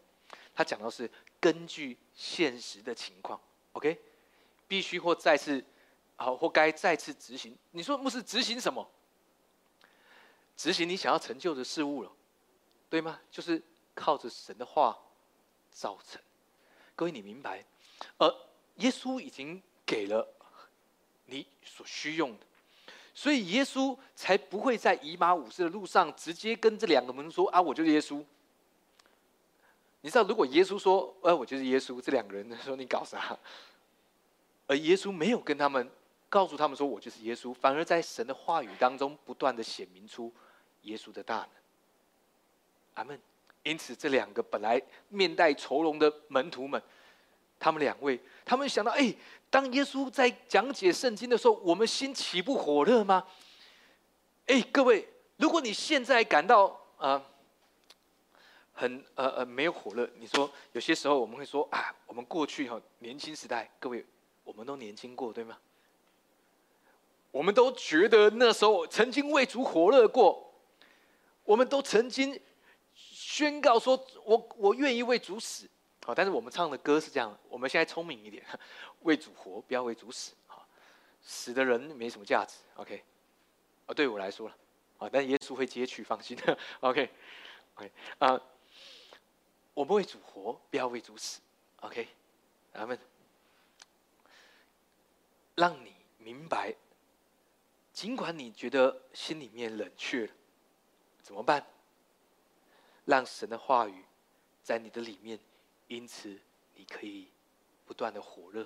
[0.56, 1.08] 他讲到是
[1.41, 3.38] 根据现实的情况
[3.74, 4.00] ，OK，
[4.65, 5.62] 必须或再次，
[6.15, 7.54] 好或该再次执行。
[7.72, 8.89] 你说牧师执行什么？
[10.56, 12.12] 执行你想要成就的事物了，
[12.89, 13.19] 对吗？
[13.30, 13.62] 就是
[13.93, 14.97] 靠着神的话
[15.71, 16.19] 造成。
[16.95, 17.63] 各位，你明白？
[18.17, 18.34] 呃，
[18.78, 20.28] 耶稣已经给了
[21.25, 22.45] 你所需用的，
[23.13, 28.23] 所以耶稣才不会在以马五世的路上直接跟这两个门说：“啊，我就是耶稣。”
[30.02, 33.38] 你知道，如果耶稣说：“呃，我就是耶稣”，这两个人说：“你搞啥？”
[34.65, 35.89] 而耶稣没有跟他们
[36.30, 40.34] 告诉他们说：“我就是耶稣。”反而在神的话语当中不断的显明出
[40.84, 41.59] 耶稣的大能。
[43.00, 43.20] 阿门。
[43.64, 46.82] 因此，这两个本来面带愁容的门徒们，
[47.58, 49.14] 他们两位，他们想到：哎，
[49.50, 53.26] 当耶稣在讲解圣经的时候，我们心岂不火热吗？
[54.48, 55.08] 哎，各位，
[55.38, 57.24] 如果你现在感到啊。
[58.72, 60.10] 很呃呃没有火热。
[60.20, 64.06] 你说有些时候我们会说啊，我们过去哈年轻时代，各位
[64.46, 65.58] 我们都年轻过，对吗？
[67.30, 70.54] 我们都觉得那时候曾经为主火热过，
[71.44, 72.40] 我们都曾经
[73.39, 75.65] 宣告说我我愿意为主死。
[76.06, 78.45] 好，但是我们唱的歌是这样，我们现在聪明一点，
[79.04, 80.34] 为主活，不要为主死。
[80.45, 80.67] 好，
[81.21, 82.56] 死的人没什么价值。
[82.75, 83.02] OK，
[83.86, 84.58] 啊，对我来说了，
[84.97, 86.38] 啊，但耶稣会接取，放心。
[86.82, 88.41] OK，OK，啊。
[89.73, 91.39] 我们为主活，不要为主死。
[91.78, 92.10] OK，
[92.73, 92.99] 咱们
[95.56, 96.75] 让你明白，
[97.93, 100.34] 尽管你觉得心里面冷却了，
[101.21, 101.65] 怎么办？
[103.10, 104.06] 让神的话语
[104.62, 105.39] 在你的里面，
[105.88, 106.39] 因此
[106.76, 107.28] 你可以
[107.86, 108.65] 不断的火热。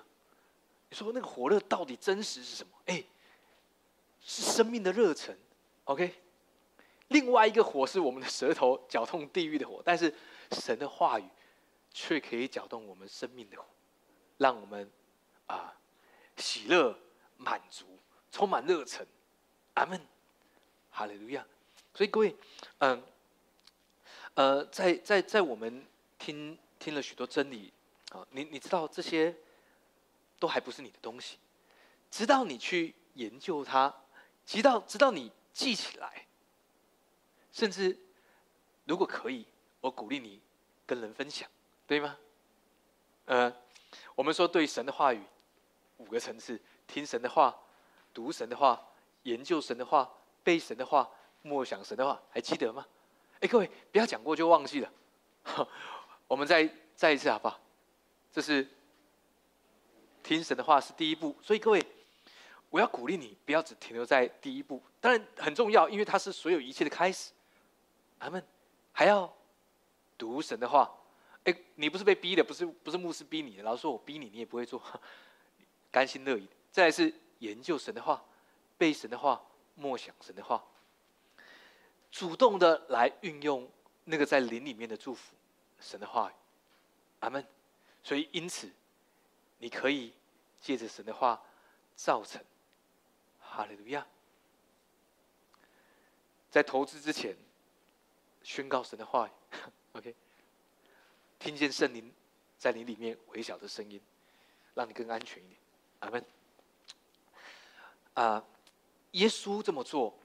[0.89, 2.73] 你说那个火热到底真实是什么？
[2.88, 3.03] 哎，
[4.19, 5.38] 是生命的热忱。
[5.86, 6.13] OK，
[7.08, 10.13] 另外一个火是我们的舌头绞痛地狱的火，但是。
[10.51, 11.27] 神的话语，
[11.91, 13.65] 却可以搅动我们生命的火，
[14.38, 14.88] 让我们
[15.47, 15.73] 啊
[16.38, 16.95] 喜乐、
[17.38, 17.97] 满足、
[18.32, 19.08] 充满热忱。
[19.73, 19.99] 阿门，
[20.91, 21.43] 哈利路亚。
[21.95, 22.36] 所以各位，
[22.79, 23.01] 嗯，
[24.36, 25.86] 呃，在在在我们
[26.17, 27.72] 听听了许多真理
[28.12, 29.36] 啊，你你知道这些
[30.39, 31.38] 都还不是你的东西，
[32.10, 33.93] 直到你去研究它，
[34.46, 36.28] 直到直到你记起来，
[37.52, 37.98] 甚至
[38.86, 39.46] 如果可以。
[39.84, 40.39] 我鼓励你
[40.86, 41.46] 跟人分享，
[41.86, 42.17] 对吗？
[43.26, 43.54] 呃，
[44.15, 45.22] 我们说对神的话语
[45.98, 47.54] 五个层次：听神的话、
[48.13, 48.82] 读神的话、
[49.24, 50.10] 研究神的话、
[50.41, 52.88] 背神的话、默想神的话，还记得吗？
[53.43, 54.89] 哎，各位不要讲过就忘记了。
[56.27, 57.60] 我们再再一次好不好？
[58.32, 58.65] 这是
[60.23, 61.86] 听神的话是第一步，所以各位，
[62.69, 67.34] 我要鼓励你不要只停留在第一步，当然很重要，因为它是所有一切的开始。
[68.19, 68.41] 阿门，
[68.91, 69.32] 还要。
[70.15, 70.89] 读神的话，
[71.43, 74.82] 哎，你不是被逼的，不是不是牧师逼你的，老师说我逼你，你也不会做，
[75.91, 76.47] 甘心乐意。
[76.71, 78.23] 再来是研究神的话，
[78.77, 79.43] 背神的话，
[79.75, 80.63] 默想神的话，
[82.13, 83.67] 主动的来运用
[84.04, 85.34] 那个在灵里面的祝福，
[85.80, 86.34] 神的话语，
[87.21, 87.43] 阿门。
[88.04, 88.71] 所以因此，
[89.58, 90.13] 你可以
[90.62, 91.43] 借着神的话
[91.95, 92.39] 造成，
[93.41, 94.06] 哈利路亚。
[96.52, 97.36] 在投资之前，
[98.43, 99.32] 宣告神的话语。
[99.97, 100.15] OK，
[101.39, 102.13] 听见圣灵
[102.60, 103.99] 在你里面微小的声音，
[104.76, 105.60] 让你更安全一点。
[106.02, 106.23] 阿门。
[108.13, 108.45] 啊，
[109.13, 110.15] 耶稣这么做，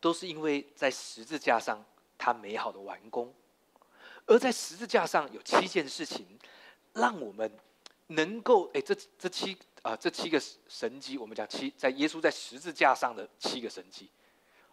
[0.00, 1.84] 都是因为在十字架上
[2.16, 3.32] 他美好的完工，
[4.26, 6.26] 而在十字架上有七件事情，
[6.92, 7.50] 让我们
[8.08, 14.08] 能够哎，这这七啊这七个神迹，我们讲七，在耶稣在十字架上的七个神迹。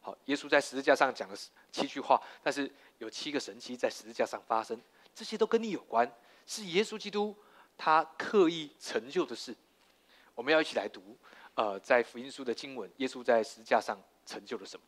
[0.02, 1.36] 好，耶稣在十字架上讲了
[1.72, 4.80] 七句话，但是有七个神迹在十字架上发生，
[5.16, 6.10] 这些都跟你有关，
[6.46, 7.36] 是耶稣基督
[7.76, 9.56] 他刻意成就的事。
[10.36, 11.18] 我们要一起来读，
[11.56, 14.86] 呃，在福音书的经文，耶稣在十字架上成就了什么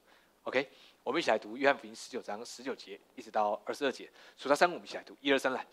[0.48, 0.66] ？OK，
[1.04, 5.66] 我们一起来读约翰福音十九章十九节一直到二十二节，数到三，我们一起来读，一二三来。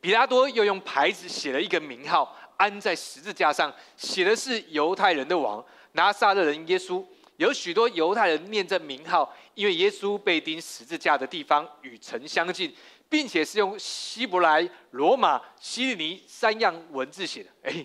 [0.00, 7.04] 比拉多又用牌子写了一个名号，安在十字架上，写的是犹太人的王拿撒勒人耶稣。
[7.38, 12.72] 有许多犹太人念这名号，因为耶稣被钉十字架的地方与城相近，
[13.08, 17.50] 并且是用希伯来、罗马、希利尼三样文字写的。
[17.64, 17.84] 哎，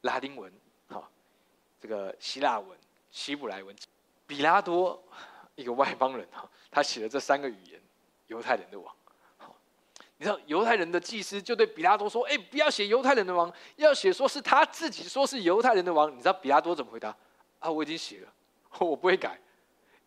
[0.00, 0.52] 拉丁文，
[0.88, 1.08] 好，
[1.80, 2.76] 这个希腊文、
[3.12, 3.72] 希伯来文。
[4.26, 5.00] 比拉多
[5.54, 7.80] 一个外邦人哈， 他写了这三个语言，
[8.26, 8.94] 犹太人的王。
[10.16, 17.16] 你知道犹太人的祭司就对比拉多说：“哎，不要写犹太人的王，要写说是他自己说是犹太人的王。”你知道比拉多怎么回答？
[17.58, 18.32] 啊，我已经写了。
[18.80, 19.38] 我不会改，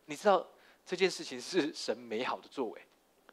[0.05, 0.45] 你知道
[0.85, 2.81] 这件事情是神美好的作为，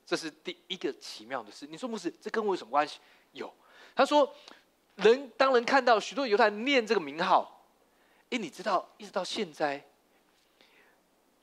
[0.07, 1.66] 这是第一个奇妙的事。
[1.66, 3.00] 你说牧师，这跟我有什么关系？
[3.33, 3.53] 有，
[3.96, 4.33] 他说，
[4.96, 7.64] 人当人看到许多犹太人念这个名号，
[8.31, 9.85] 哎，你知道，一直到现在，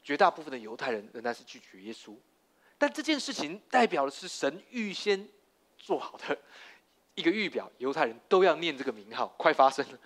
[0.04, 2.16] 绝大部分的犹太人仍然是拒绝耶稣，
[2.78, 5.28] 但这件事情代表的是神预先
[5.78, 6.38] 做好的，
[7.16, 10.00] 一个预表，犹太人都要念这个名号，快发生了，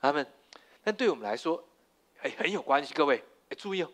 [0.00, 0.26] 他们。
[0.82, 1.64] 但对我们来说，
[2.22, 2.94] 哎，很有关系。
[2.94, 3.92] 各位，哎，注意哦，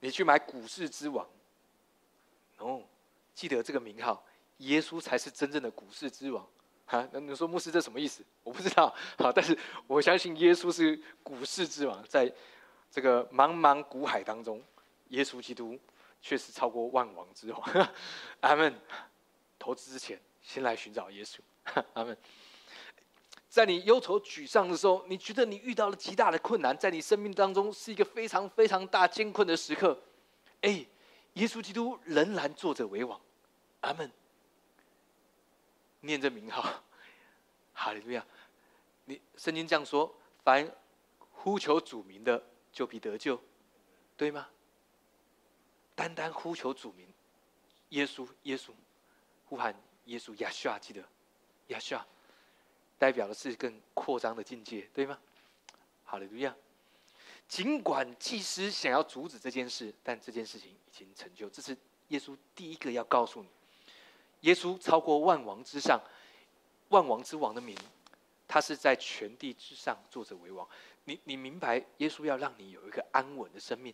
[0.00, 1.26] 你去买股市之王，
[2.58, 2.82] 哦，
[3.34, 4.22] 记得这个名号，
[4.58, 6.46] 耶稣才是真正的股市之王。
[6.86, 8.24] 哈，那你说牧师这什么意思？
[8.42, 8.94] 我不知道。
[9.18, 12.32] 好，但是我相信耶稣是股市之王，在
[12.90, 14.62] 这个茫茫股海当中，
[15.08, 15.78] 耶稣基督
[16.22, 17.88] 确实超过万王之王。
[18.40, 18.74] 阿门。
[19.58, 21.38] 投资之前，先来寻找耶稣。
[21.94, 22.16] 阿门。
[23.48, 30.00] 在你忧愁沮丧的时候，你觉得你遇到了极大的困难，在你生命当中是一个非常非常大艰困的时刻。
[30.60, 30.86] 哎，
[31.32, 33.20] 耶稣基督仍然坐着为王。
[33.80, 34.08] 阿门。
[36.00, 36.82] 念着名号，
[37.74, 38.24] 哈利路亚！
[39.04, 40.70] 你圣经这样说：凡
[41.30, 43.40] 呼求主名的，就必得救，
[44.16, 44.48] 对吗？
[45.94, 47.06] 单单呼求主名，
[47.90, 48.70] 耶稣，耶稣，
[49.46, 49.74] 呼喊
[50.06, 51.02] 耶稣，亚夏，记得
[51.68, 52.04] 亚夏，
[52.98, 55.18] 代表的是更扩张的境界，对吗？
[56.04, 56.54] 哈利路亚！
[57.48, 61.48] 尽管祭司想要阻止这件事，但这件事情已经成就。
[61.48, 61.76] 这是
[62.08, 63.48] 耶稣第一个要告诉你。
[64.46, 66.00] 耶稣超过万王之上，
[66.90, 67.76] 万王之王的名，
[68.46, 70.66] 他是在全地之上坐着为王。
[71.04, 73.92] 你你明白，耶稣要让你有一个安稳的生命。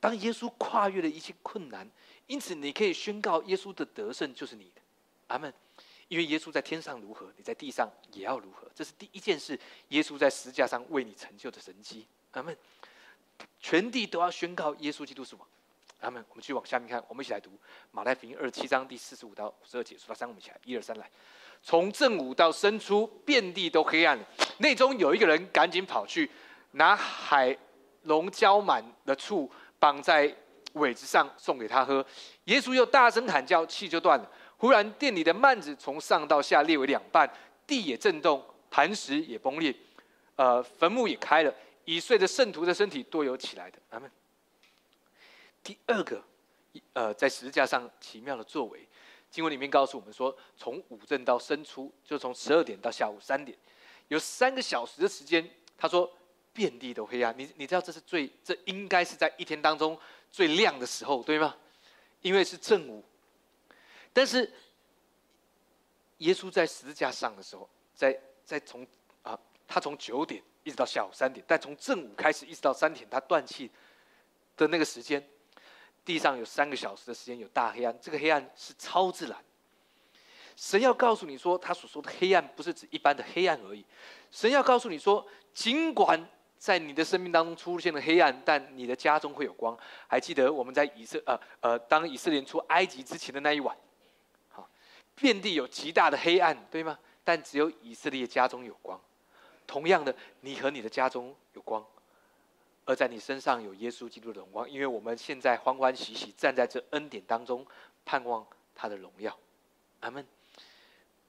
[0.00, 1.86] 当耶稣跨越了一切困难，
[2.26, 4.80] 因此你可以宣告耶稣的得胜就是你的。
[5.26, 5.52] 阿门。
[6.08, 8.66] 因为耶稣在天上如何，你在地上也要如何。
[8.74, 12.06] 这是第一件事，耶稣在十字架上为你成就的神迹。
[12.30, 12.56] 阿门。
[13.60, 15.46] 全地都要宣告耶稣基督是王。
[16.00, 16.24] 阿门。
[16.28, 17.50] 我们继续往下面看，我们一起来读
[17.90, 21.10] 马太福音二十七章第四十五到五十二节，数到三，我们一起来，一二三，来。
[21.62, 24.24] 从正午到申初，遍地都黑暗了。
[24.58, 26.30] 内中有一个人赶紧跑去，
[26.72, 27.56] 拿海
[28.02, 30.32] 龙浇满的醋绑在
[30.74, 32.04] 苇子上送给他喝。
[32.44, 34.30] 耶稣又大声喊叫，气就断了。
[34.56, 37.28] 忽然店里的幔子从上到下裂为两半，
[37.66, 39.74] 地也震动，磐石也崩裂，
[40.36, 41.52] 呃，坟墓也开了，
[41.84, 43.78] 已睡的圣徒的身体多有起来的。
[43.90, 44.08] 阿门。
[45.68, 46.24] 第二个，
[46.94, 48.88] 呃，在十字架上奇妙的作为，
[49.30, 53.54] 经文里面告诉我们说，从午正到申初，就从十二点到下午三点，
[54.08, 55.46] 有三个小时的时间。
[55.76, 56.10] 他说，
[56.54, 57.38] 遍地都黑暗。
[57.38, 59.98] 你你知道这是最，这应该是在一天当中
[60.30, 61.54] 最亮的时候，对吗？
[62.22, 63.04] 因为是正午。
[64.14, 64.50] 但是，
[66.16, 68.86] 耶稣在十字架上的时候，在在从
[69.22, 73.70] 啊，他从九点一直到下午三点，但从正午开始一直到三点，他断气
[74.56, 75.22] 的那个时间。
[76.08, 79.36] 地上有三个小时的时间有大黑暗，这个黑暗是超自然。
[80.56, 83.84] 神要告诉你说，他所说的黑暗不是指一般的黑暗而已。
[84.30, 86.18] 神要告诉你说，尽管
[86.56, 89.76] 在你的生命当中出现了黑暗，但你的家中会有光。
[90.06, 93.76] 还记得我们在以色呃呃，当以色列出埃及之前的那一晚，
[94.48, 94.66] 好，
[95.14, 96.98] 遍地有极大的黑暗，对吗？
[97.22, 98.98] 但只有以色列家中有光。
[99.66, 101.84] 同样的，你和你的家中有光。
[102.88, 107.64] 而在你身上有耶稣基督的荣光，因为我们现在欢欢喜喜站在这恩典当中，
[108.02, 109.38] 盼望他的荣耀。
[110.00, 110.26] 阿门。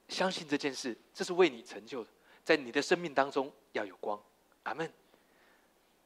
[0.08, 2.08] 相信这件事，这是为你成就的，
[2.42, 4.18] 在你的生命当中要有光。
[4.62, 4.90] 阿门。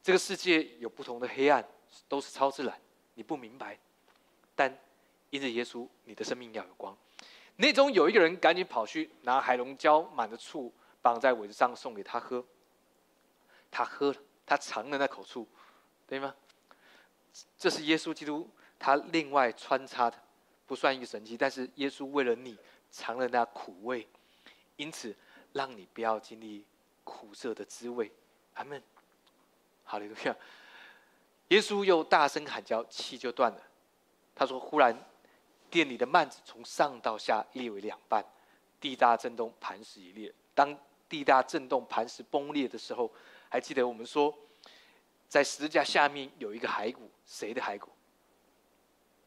[0.03, 1.65] 这个世界有不同的黑暗，
[2.09, 2.77] 都是超自然，
[3.13, 3.79] 你不明白。
[4.57, 4.77] 但
[5.29, 6.93] 因着耶稣，你的生命要有光。
[7.55, 12.43] 那中有一个人赶紧跑去拿海龙胶满的醋绑在苇子上送给他喝，
[13.71, 14.17] 他喝了。
[14.45, 15.47] 他尝了那口醋，
[16.07, 16.35] 对吗？
[17.57, 20.17] 这是耶稣基督他另外穿插的，
[20.65, 22.57] 不算一个神迹，但是耶稣为了你
[22.91, 24.07] 尝了那苦味，
[24.77, 25.13] 因此
[25.51, 26.63] 让你不要经历
[27.03, 28.11] 苦涩的滋味。
[28.53, 28.81] 阿门。
[29.83, 30.35] 好利路亚。
[31.49, 33.61] 耶稣又大声喊叫，气就断了。
[34.33, 34.95] 他说：“忽然
[35.69, 38.23] 店里的幔子从上到下裂为两半，
[38.79, 40.33] 地大震动，磐石一裂。
[40.53, 40.77] 当
[41.09, 43.11] 地大震动，磐石崩裂的时候。”
[43.55, 44.37] 还记得我们说，
[45.29, 47.89] 在十字架下面有一个骸骨，谁的骸骨？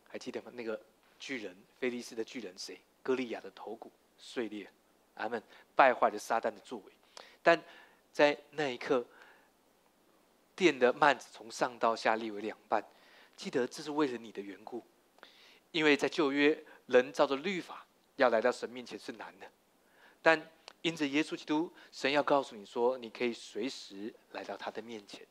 [0.06, 0.52] 还记得吗？
[0.54, 0.78] 那个
[1.18, 2.78] 巨人，菲利斯的巨人，谁？
[3.02, 4.70] 歌利亚的头骨碎裂，
[5.16, 5.42] 他们
[5.74, 6.92] 败坏了撒旦的作为。
[7.42, 7.58] 但
[8.12, 9.02] 在那一刻，
[10.54, 12.84] 殿的幔子从上到下裂为两半。
[13.34, 14.84] 记得这是为了你的缘故，
[15.70, 19.50] 因为在旧约，人照着律法要来到神面前是难的，
[20.20, 20.50] 但。
[20.82, 25.26] 因着耶稣基督，神要告诉你说，你可以随时来到他的面前。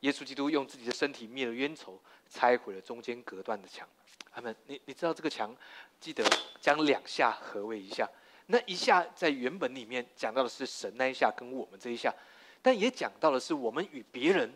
[0.00, 3.86] 耶稣基督用自己的身体灭了冤仇，拆毁了中间隔断的墙。
[4.32, 5.54] 他们，你你知道这个墙，
[5.98, 6.24] 记得
[6.60, 8.08] 将两下合为一下。
[8.46, 12.14] 那一下在原本里面讲到的是神那一下跟我们这一下，
[12.62, 14.52] 但也讲到的是我们与别人，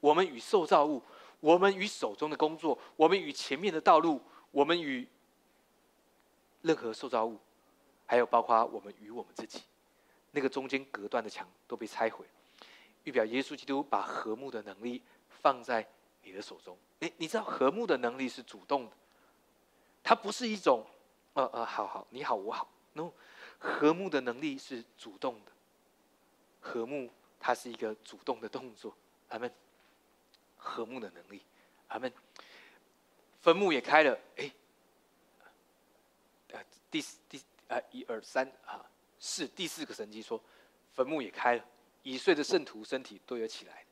[0.00, 1.02] 我们与受造物，
[1.40, 5.06] 我们与手中的工作，我们与前面的道路，我们与
[6.62, 7.38] 任何受造物，
[8.08, 9.62] 还有包括我们与我们自己，
[10.30, 12.24] 那个中间隔断的墙都被拆毁，
[13.04, 15.86] 预表耶稣基督把和睦的能力放在
[16.22, 16.76] 你的手中。
[17.00, 18.96] 你你知道和睦的能力是主动的，
[20.02, 20.86] 它不是一种，
[21.34, 23.12] 呃呃，好好，你好我好，no，
[23.58, 25.52] 和睦的能力是主动的，
[26.60, 28.96] 和睦它是一个主动的动作，
[29.28, 29.52] 阿门。
[30.60, 31.40] 和睦的能力，
[31.86, 32.12] 阿门。
[33.40, 34.50] 坟墓也开了，哎，
[36.50, 38.84] 呃，第第呃一二三啊，
[39.18, 40.42] 四第四个神迹说，
[40.92, 41.64] 坟墓也开了，
[42.02, 43.84] 已睡的圣徒身体都有起来。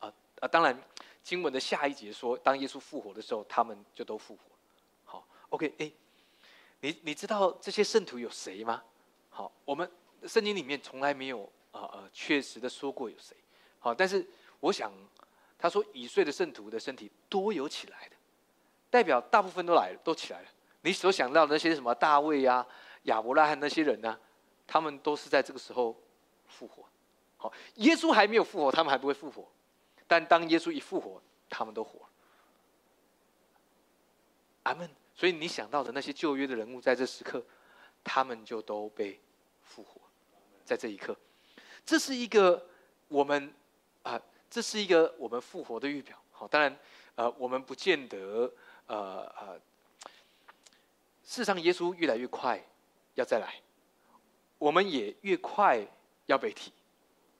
[0.00, 0.78] 啊啊，当然，
[1.22, 4.42] 经文的下一节说，当耶稣复活的时候，他们就都复活。
[5.04, 5.92] 好，OK，哎，
[6.80, 8.82] 你你知道这些圣徒有谁吗？
[9.30, 9.90] 好，我们
[10.26, 13.36] 圣经里面从来没有啊呃确实的说过有谁。
[13.78, 14.26] 好，但是
[14.60, 14.92] 我想。
[15.58, 18.16] 他说：“已睡的圣徒的身体多有起来的，
[18.90, 20.48] 代表大部分都来了，都起来了。
[20.82, 22.64] 你所想到那些什么大卫呀、
[23.04, 24.18] 亚伯拉罕那些人呢？
[24.66, 25.96] 他们都是在这个时候
[26.46, 26.84] 复活。
[27.36, 29.50] 好，耶稣还没有复活，他们还不会复活。
[30.06, 32.00] 但当耶稣一复活，他们都活。
[34.64, 34.88] 阿门。
[35.14, 37.44] 所以你想到的那些旧约的人物，在这时刻，
[38.04, 39.20] 他们就都被
[39.62, 40.00] 复活，
[40.64, 41.16] 在这一刻，
[41.84, 42.66] 这是一个
[43.08, 43.52] 我们
[44.02, 44.20] 啊。”
[44.52, 46.78] 这是一个我们复活的预表，好，当然，
[47.14, 48.52] 呃，我们不见得，
[48.86, 49.58] 呃呃，
[51.32, 52.62] 事实上，耶稣越来越快
[53.14, 53.54] 要再来，
[54.58, 55.80] 我们也越快
[56.26, 56.70] 要被提。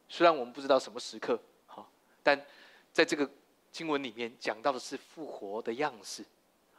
[0.08, 1.86] 虽然我们不知道什么时刻，好，
[2.22, 2.42] 但
[2.90, 3.30] 在这个
[3.70, 6.24] 经文里面讲到的是复活的样式，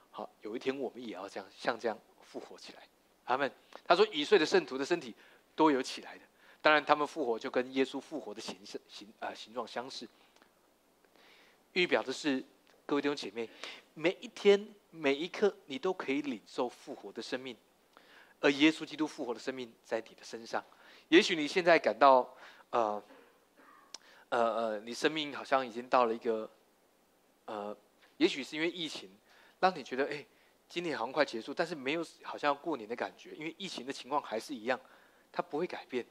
[0.09, 2.81] 好，有一天我们也要这样像这样复活起来。
[3.23, 3.51] 他们
[3.85, 5.13] 他说，已睡的圣徒的身体
[5.55, 6.21] 都有起来的，
[6.63, 10.09] 当然，他们复活就跟耶稣复活的形式形啊形状相似。
[11.73, 12.43] 预表的是，
[12.87, 13.47] 各位弟兄姐妹，
[13.93, 17.57] 每一天每一刻，你都可以领受复活的生命，
[18.39, 20.63] 而耶稣基督复活的生命在你的身上。
[21.09, 22.31] 也许你现在感到，
[22.69, 23.03] 呃，
[24.29, 26.47] 呃呃，你生命好像已经到了一个，
[27.45, 27.75] 呃，
[28.17, 29.09] 也许是因为疫情，
[29.59, 30.23] 让你觉得，哎，
[30.69, 34.79] 今年好像快结束，但是没有好像要过年的感觉，因为疫情的情况还是一样，
[35.31, 36.05] 它不会改变。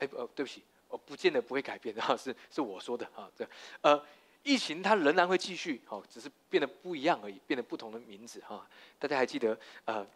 [0.00, 3.48] 哎，呃，对不起，我不见得不会改变啊， 是是我说的啊，对，
[3.80, 4.04] 呃。
[4.42, 8.66] 疫情它仍然会继续，好，只是变得不一样而已，变得不同的名字哈。
[8.98, 10.06] 大家还记得呃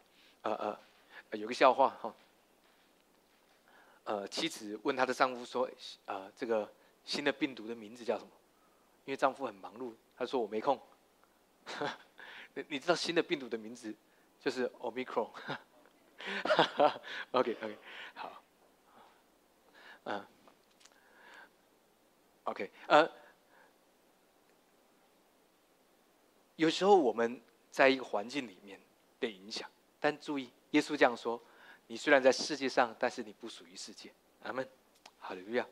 [0.43, 0.79] 呃
[1.31, 2.15] 呃有个笑话哈，
[4.05, 5.69] 呃妻子问她的丈夫说，
[6.07, 6.73] 呃这个
[7.05, 8.31] 新的病毒的名字叫什么？
[9.05, 10.81] 因为丈夫很忙碌，他说我没空。
[12.55, 13.95] 你你知道新的病毒的名字
[14.41, 15.29] 就是 Omicron。
[17.33, 17.79] OK OK
[18.15, 18.43] 好，
[20.05, 20.27] 嗯
[22.45, 23.22] ，OK 呃。
[26.63, 27.41] 有时候我们
[27.73, 28.79] 在一个环境里面
[29.19, 31.43] 被影响，但注意，耶稣这样说
[31.89, 34.13] ：“你虽然在世界上，但是你不属于世界。”
[34.45, 34.65] 阿门，
[35.19, 35.67] 哈利路亚。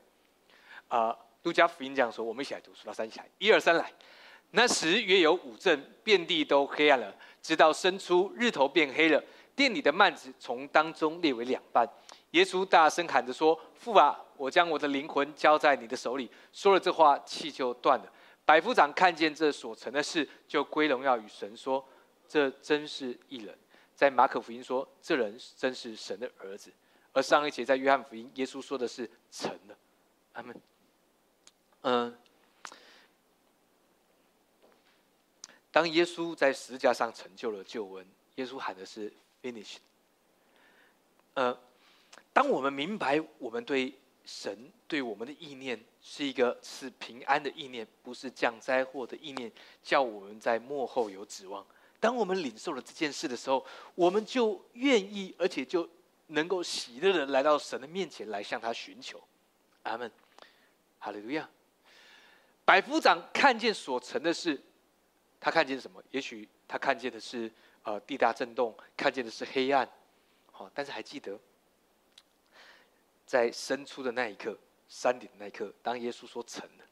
[0.88, 3.93] 啊，路加福音这样说，我们一起来读，数到三起来，一二三来。
[4.51, 9.22] 那时约有五阵，遍地都黑暗了，直到生出日头变黑了，
[9.55, 11.88] 店里的幔子从当中裂为两半。
[12.32, 18.12] 耶稣大声喊着说：“父啊，我将我的灵魂交在你的手里。”说了这话，气就断了。
[18.51, 21.86] 百夫长看见这所成的事，就归荣耀与神，说
[22.26, 23.57] ：“这真是一人。”
[23.94, 26.72] 在马可福音说：“这人真是神的儿子。”
[27.14, 29.78] 而上一节在约翰福音，耶稣说的是“成了”。
[30.34, 30.61] 阿门。
[31.82, 32.18] 嗯，
[35.70, 39.76] 当耶稣在十字架上成就了救恩，耶稣喊的是 “finish”。
[41.34, 41.57] 呃，
[42.32, 43.96] 当我们明白我们对
[44.31, 45.78] 神对我们的意念。
[46.03, 49.53] 是一个是平安的意念，不是降灾祸的意念，
[49.83, 51.66] 叫我们在幕后有指望。
[51.99, 55.87] 当我们领受了这件事的时候，我们就愿意，而且就
[56.28, 59.22] 能够喜乐的来到神的面前来向他寻求。
[59.83, 60.11] 阿门，
[60.99, 61.47] 哈利路亚。
[62.64, 64.59] 百夫长看见所成的事，
[65.39, 66.03] 他看见什么？
[66.12, 67.53] 也许他看见的是
[67.83, 69.87] 呃地大震动，看见的是黑暗。
[70.51, 71.39] 好，但是还记得
[73.31, 74.59] 在伸出的那一刻。
[74.89, 76.85] 山顶的那一刻，当耶稣说成了，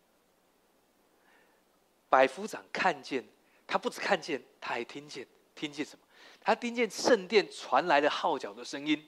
[2.08, 3.24] 百夫长看见，
[3.66, 5.26] 他不止看见，他还听见，
[5.56, 6.04] 听见什么？
[6.40, 9.04] 他听见圣殿传来的号角的声音，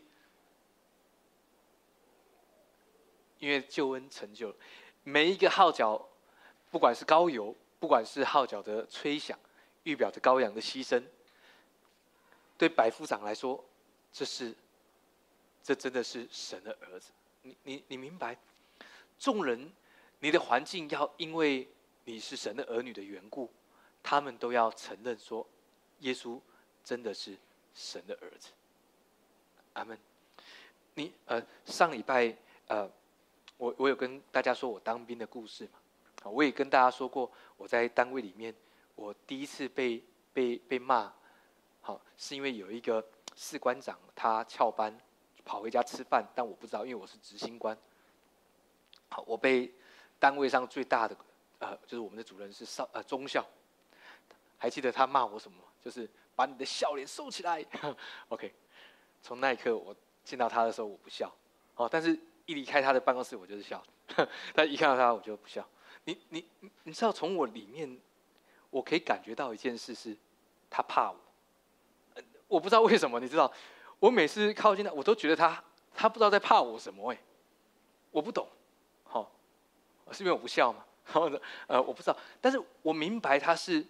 [3.39, 4.57] 因为救恩成就了。
[5.05, 6.05] 每一个号角，
[6.68, 9.39] 不管是高油，不管是号角的吹响，
[9.85, 11.01] 预表着羔羊的牺牲。
[12.59, 13.64] 对百夫长来说，
[14.12, 14.53] 这是，
[15.62, 17.12] 这真的是神的儿子。
[17.43, 18.36] 你你你明白？
[19.18, 19.70] 众人，
[20.18, 21.68] 你的环境要因为
[22.05, 23.51] 你是神的儿女的缘故，
[24.03, 25.47] 他们都要承认说，
[26.01, 26.41] 耶稣
[26.82, 27.36] 真的是
[27.74, 28.51] 神的儿子。
[29.74, 29.99] 阿门。
[30.95, 32.36] 你呃，上礼拜
[32.66, 32.91] 呃，
[33.57, 36.30] 我我有跟大家说我当兵的故事嘛？
[36.30, 38.55] 我也跟大家说过，我在单位里面，
[38.95, 41.12] 我第一次被被被骂，
[41.80, 43.03] 好，是因为有一个
[43.36, 44.95] 士官长他翘班
[45.51, 47.76] 跑回家吃饭，但我不知道，因为我是执行官。
[49.09, 49.74] 好，我被
[50.16, 51.16] 单位上最大的
[51.59, 53.44] 呃，就是我们的主任是少呃中校，
[54.57, 55.59] 还记得他骂我什么？
[55.82, 57.66] 就是把你的笑脸收起来。
[58.30, 58.55] OK，
[59.22, 59.92] 从那一刻我
[60.24, 61.34] 见到他的时候我不笑，
[61.74, 63.82] 哦，但是一离开他的办公室我就是笑，
[64.55, 65.68] 但一看到他我就不笑。
[66.05, 66.48] 你你
[66.84, 67.98] 你知道从我里面，
[68.70, 70.16] 我可以感觉到一件事是，
[70.70, 71.18] 他怕我，
[72.46, 73.53] 我不知道为什么，你知道，
[74.01, 75.62] 我每次靠近他，我都觉得他
[75.94, 77.18] 他不知道在怕我什么哎，
[78.11, 78.48] 我不懂，
[79.05, 79.30] 好，
[80.11, 80.84] 是因为我不笑吗？
[81.05, 83.86] 然后呢，呃，我不知道，但是我明白他是，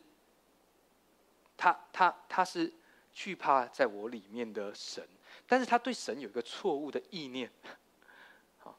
[1.56, 2.70] 他他他是
[3.12, 5.06] 惧怕在我里面的神，
[5.46, 7.50] 但是他对神有一个错误的意念，
[8.58, 8.76] 好，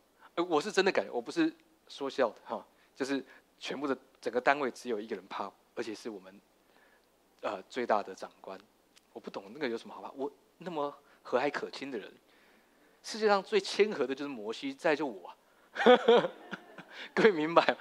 [0.48, 1.52] 我是真的感觉，我不是
[1.88, 2.36] 说笑的。
[2.46, 2.64] 哈。
[2.94, 3.26] 就是
[3.58, 6.40] 全部的整个单位只有一个人怕，而且是我们
[7.40, 8.60] 呃最大的长官。
[9.12, 10.12] 我不懂那个有什么好怕？
[10.12, 12.12] 我那么和蔼可亲的人，
[13.04, 15.34] 世界上最谦和的就是摩西，在就我。
[17.14, 17.78] 各位明白？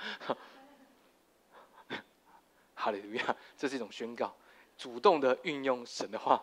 [2.75, 3.37] 哈利路亚！
[3.57, 4.35] 这是一种宣告，
[4.79, 6.43] 主动的运用神的话。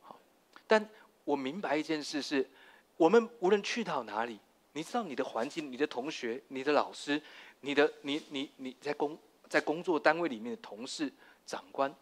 [0.00, 0.18] 好，
[0.66, 0.88] 但
[1.24, 2.48] 我明白一件事是，
[2.96, 4.38] 我们无论去到哪里，
[4.72, 7.20] 你知道你的环境、你的同学、你的老师。
[7.62, 11.12] 你的你你你在工在工作单位里面的同事
[11.44, 11.94] 长官，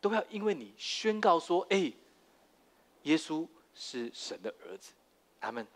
[0.00, 1.92] 都要因为你宣告说：“哎，
[3.02, 4.92] 耶稣是神的儿子。”
[5.40, 5.66] 他们，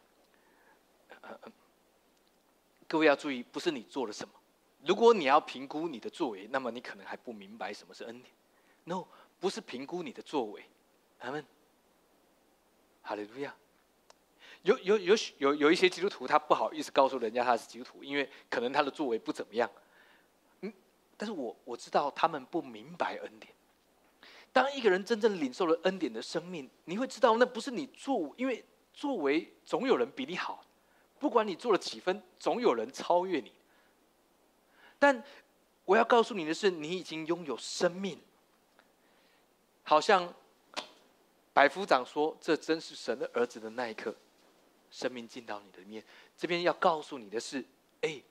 [2.87, 4.35] 各位要注意，不是你做了什么。
[4.87, 8.31] 如果你要评估你的作为，那么你可能还不明白什么是恩典。
[8.85, 9.07] No，
[9.41, 10.65] 不是评估你的作为。
[11.19, 11.43] 他们，
[13.03, 13.55] 哈利路亚。
[14.63, 19.71] 有有有有有一些基督徒，他不好意思告诉人家他是基督徒，因为可能他的作为不怎么样。
[20.61, 20.73] 嗯，
[21.17, 23.53] 但是我我知道他们不明白恩典。
[24.55, 30.65] 当一个人真正领受了恩典的生命，你会知道那不是你作，因为作为总有人比你好，
[31.19, 33.53] 不管你做了几分，总有人超越你。
[34.97, 35.21] 但
[35.85, 38.17] 我要告诉你的是，你已经拥有生命。
[39.83, 40.33] 好像
[41.53, 44.15] 百夫长说：“这真是神的儿子”的那一刻。
[44.89, 46.05] 生命进到你的里面，
[46.37, 47.65] 这边要告诉你的是，
[48.03, 48.23] 哎，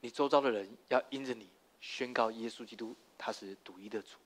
[0.00, 1.48] 你周遭的人要因着你
[1.80, 4.16] 宣告耶稣基督他是独一的主。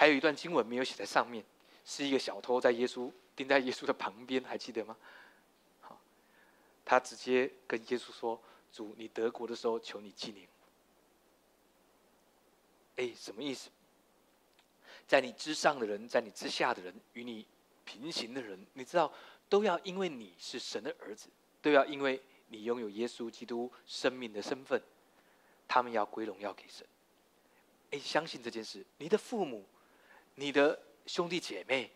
[0.00, 1.44] 还有一段经文没有写在上面，
[1.84, 4.96] 是一个小偷在耶稣钉在耶稣的旁边，还记得吗？
[5.82, 6.00] 好，
[6.86, 8.40] 他直接跟耶稣说
[8.72, 10.48] ：“主，你得国的时候，求你纪念。”
[12.96, 13.68] 哎，什么意思？
[15.06, 17.46] 在你之上的人，在你之下的人，与你
[17.84, 19.12] 平行的人，你知道？
[19.50, 21.28] 都要因为你是神的儿子，
[21.60, 24.82] 都要因为你拥有耶稣基督生命的身份，
[25.68, 26.86] 他们要归荣耀给神。
[27.90, 29.66] 哎，相信这件事，你的父母、
[30.34, 31.90] 你的兄弟姐妹、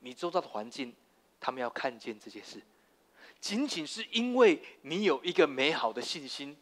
[0.00, 0.94] 你周遭的环境，
[1.38, 2.60] 他们要看见这件事，
[3.40, 6.56] 仅仅是因为你有一个美好的信心，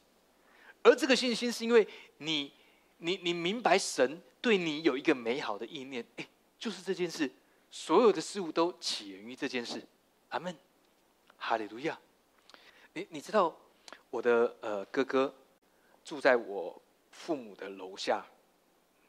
[0.83, 1.87] 而这个信心是因为
[2.19, 2.53] 你、
[2.99, 6.05] 你、你明白神对你有一个美好的意念。
[6.17, 6.27] 哎，
[6.59, 7.31] 就是这件事，
[7.71, 9.83] 所有的事物都起源于这件事。
[10.31, 10.55] 阿门，
[11.37, 11.99] 哈利路亚。
[12.93, 13.57] 你你知道
[14.11, 15.35] 我的呃哥哥
[16.05, 18.25] 住在我父母的楼下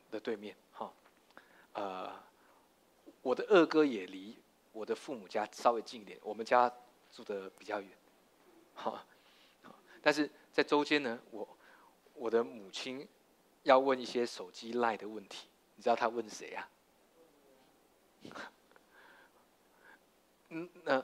[0.10, 0.56] 的对面，
[1.76, 2.12] 呃，
[3.22, 4.36] 我的二哥也离
[4.72, 6.72] 我的父母家稍微近一点，我们家
[7.12, 7.90] 住的比较远，
[8.74, 9.06] 好，
[10.02, 11.58] 但是在周间呢，我
[12.14, 13.08] 我的母亲
[13.64, 16.68] 要问一些手机赖的问题，你知道他问谁呀？
[20.50, 21.04] 嗯，那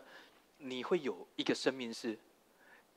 [0.58, 2.18] 你会有一个生命是，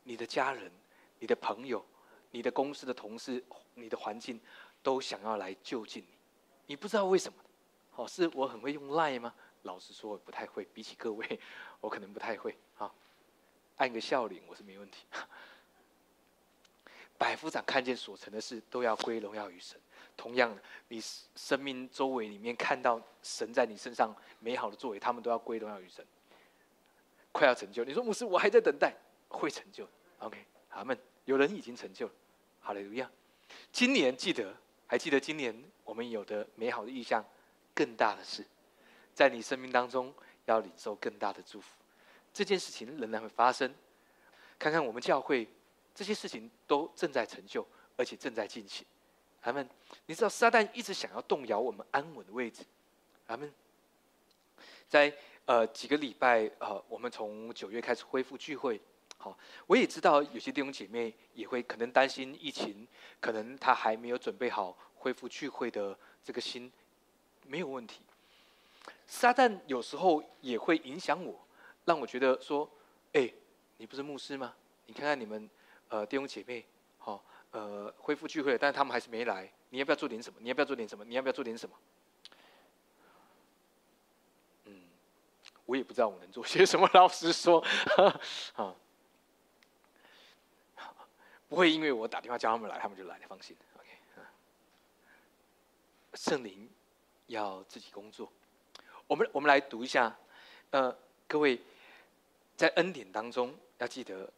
[0.05, 0.71] 你的家人、
[1.19, 1.85] 你的朋友、
[2.31, 3.45] 你的公司的同事、
[3.75, 4.41] 你的环境，
[4.83, 6.09] 都想要来就近你，
[6.67, 7.39] 你不知道为什么？
[7.97, 9.35] 哦，是我很会用赖吗？
[9.63, 10.67] 老实说，我不太会。
[10.75, 11.41] 比起各位，
[11.81, 12.57] 我可能不太会。
[12.79, 12.93] 啊，
[13.77, 15.07] 按个笑脸我是没问题。
[17.17, 19.81] 百夫长看见所成的事，都要归荣耀于神。
[20.17, 21.01] 同样的，你
[21.35, 26.05] 生命周围里面看到神在你身上美好的作为，他们都要归荣耀于神。
[27.33, 28.95] 快要成就，你说牧师，我还在等待，
[29.29, 29.89] 会成就。
[30.19, 30.99] OK，阿门。
[31.25, 32.13] 有人已经成就了，
[32.61, 33.11] 好了，一样。
[33.73, 34.55] 今年记得，
[34.87, 37.25] 还记得今年我们有的美好的意向，
[37.75, 38.45] 更大的事，
[39.15, 40.15] 在你生命当中
[40.45, 41.69] 要领受更大的祝福。
[42.33, 43.75] 这件事情仍然会发生。
[44.59, 45.49] 看看我们教会
[45.95, 47.67] 这些事情都正在成就，
[47.97, 48.87] 而且正在进行。
[49.43, 49.69] 阿门。
[50.07, 52.65] 你知道撒旦一直想要动摇我们安稳的位置，
[53.27, 53.53] 阿门。
[54.89, 55.15] 在
[55.45, 58.81] 呃几个礼拜，呃，我们从九月开始恢复聚会。
[59.19, 62.87] 好，我也知道有些弟兄姐妹也会可能担心疫情，
[63.21, 66.71] 可能他还没有准备好恢复聚会的这个心，
[67.47, 68.01] 没有问题。
[69.07, 71.39] 撒旦有时候也会影响我，
[71.85, 72.69] 让我觉得说，
[73.13, 73.33] 哎，
[73.77, 74.55] 你不是牧师吗？
[74.87, 75.49] 你看看你们
[75.89, 76.65] 呃弟兄姐妹，
[76.99, 80.39] 好，呃恢复聚会，但是他们还是没来，你要不要做点什么？
[80.41, 81.05] 你要不要做点什么？
[81.05, 81.77] 你要不要做点什么？
[84.65, 84.83] 嗯，
[85.67, 86.89] 我也不知道我能做些什么。
[86.95, 87.65] 老实说，
[88.57, 88.75] 啊。
[91.47, 93.57] 不会因为我打电话叫他们来，他们就来，你放心。
[93.77, 93.87] OK，
[96.15, 96.69] 圣灵
[97.27, 98.31] 要自己工作。
[99.07, 100.17] 我们我们来读一下，
[100.71, 100.97] 呃，
[101.27, 101.61] 各位
[102.57, 104.31] 在恩典当中要记得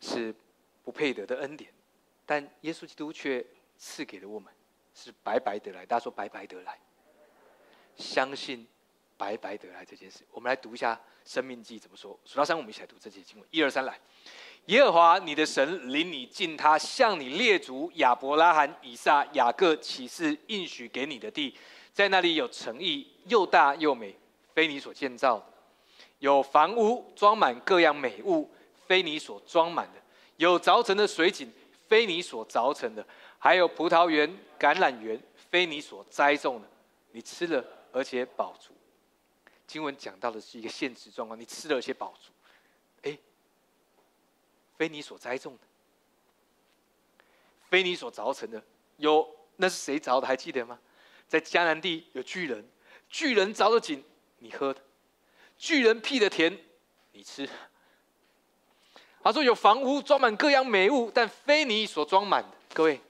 [0.00, 0.34] 是
[0.84, 1.72] 不配得的恩典，
[2.26, 3.44] 但耶稣基督却
[3.78, 4.52] 赐给了我们，
[4.94, 5.86] 是白白得来。
[5.86, 6.78] 大家说白白得来，
[7.96, 8.66] 相信
[9.16, 10.20] 白白得来这件事。
[10.30, 12.18] 我们来读一下《生命记》怎么说。
[12.24, 13.48] 数到三，我们一起来读这节经文。
[13.50, 13.98] 一二三，来。
[14.66, 21.56] 耶和华你的神领你进他向你列祖亚伯拉罕、以撒、雅各启示应许给你的地，
[21.92, 24.16] 在那里有城邑，又大又美，
[24.54, 25.44] 非你所建造的；
[26.18, 28.50] 有房屋装满各样美物，
[28.86, 30.00] 非你所装满的；
[30.36, 31.52] 有凿成的水井，
[31.88, 33.02] 非你所凿成的；
[33.38, 34.28] 还有葡萄园、
[34.58, 35.20] 橄榄园，
[35.50, 36.68] 非你所栽种的。
[37.12, 38.72] 你吃了，而且饱足。
[39.66, 42.30] 经文讲到的是一个现实状况，你吃了而且饱足。
[44.76, 45.58] 非你所栽种的，
[47.68, 48.62] 非你所凿成的，
[48.96, 50.26] 有那是谁凿的？
[50.26, 50.78] 还记得吗？
[51.30, 52.68] 在迦南地有巨人，
[53.08, 54.02] 巨人凿的井，
[54.38, 54.80] 你喝的；
[55.56, 56.58] 巨人辟的田，
[57.12, 57.48] 你吃。
[59.22, 62.50] 他说有房屋装满各样美物，但非你所装满的。
[62.74, 63.00] 各位，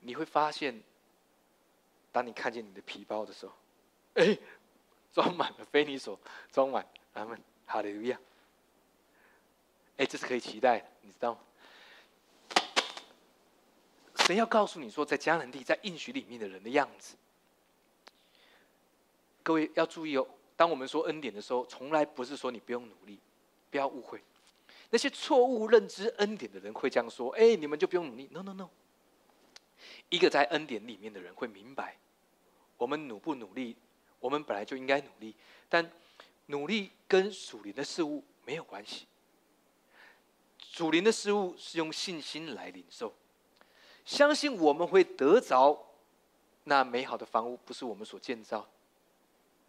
[0.00, 0.82] 你会发现，
[2.12, 3.54] 当你看见你的皮包的时候，
[4.14, 4.38] 哎。
[5.14, 6.18] 装满了，非你所
[6.50, 6.84] 装满。
[7.12, 8.18] 阿门，哈利路亚。
[9.96, 11.40] 哎，这是可以期待的，你知道吗？
[14.26, 17.14] 神要告诉你说，在迦南地，在应许里面的人的样子。
[19.42, 23.18] 各位要注意哦，当我们说恩典的时候，从来不是说你不用努力，
[23.70, 24.22] 不要误会。
[24.88, 28.26] 那些错误认知恩典的人会这样说：哎，你们就不用努力。
[28.32, 28.70] No，No，No。
[30.08, 31.98] 一个在恩典里面的人会明白，
[32.78, 33.76] 我们努不努力。
[34.20, 35.36] 我们本来就应该努力，
[35.68, 35.92] 但
[36.46, 39.06] 努力跟属灵的事物没有关系。
[40.58, 43.14] 属灵的事物是用信心来领受，
[44.04, 45.78] 相信我们会得着
[46.64, 48.66] 那美好的房屋，不是我们所建造。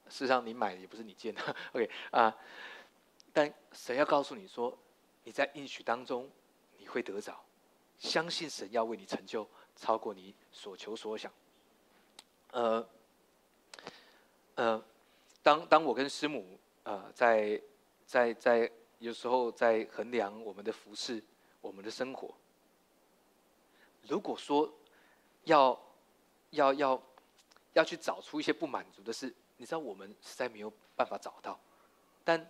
[0.10, 1.42] 事实上，你买的也不是你建的。
[1.74, 2.36] OK 啊，
[3.34, 4.78] 但神要告诉你说，
[5.24, 6.30] 你在应许当中
[6.78, 7.40] 你会得着，
[7.98, 11.32] 相信神要为你成就超过你所求所想。
[12.52, 12.88] 呃。
[14.58, 14.82] 呃，
[15.44, 17.62] 当当我跟师母呃在
[18.06, 21.22] 在在有时候在衡量我们的服饰、
[21.60, 22.34] 我们的生活，
[24.08, 24.72] 如果说
[25.44, 25.80] 要
[26.52, 27.04] 要要
[27.74, 31.60] 要去找出一些不满足的事，你知道我们实在没有办法找到。
[32.24, 32.50] 但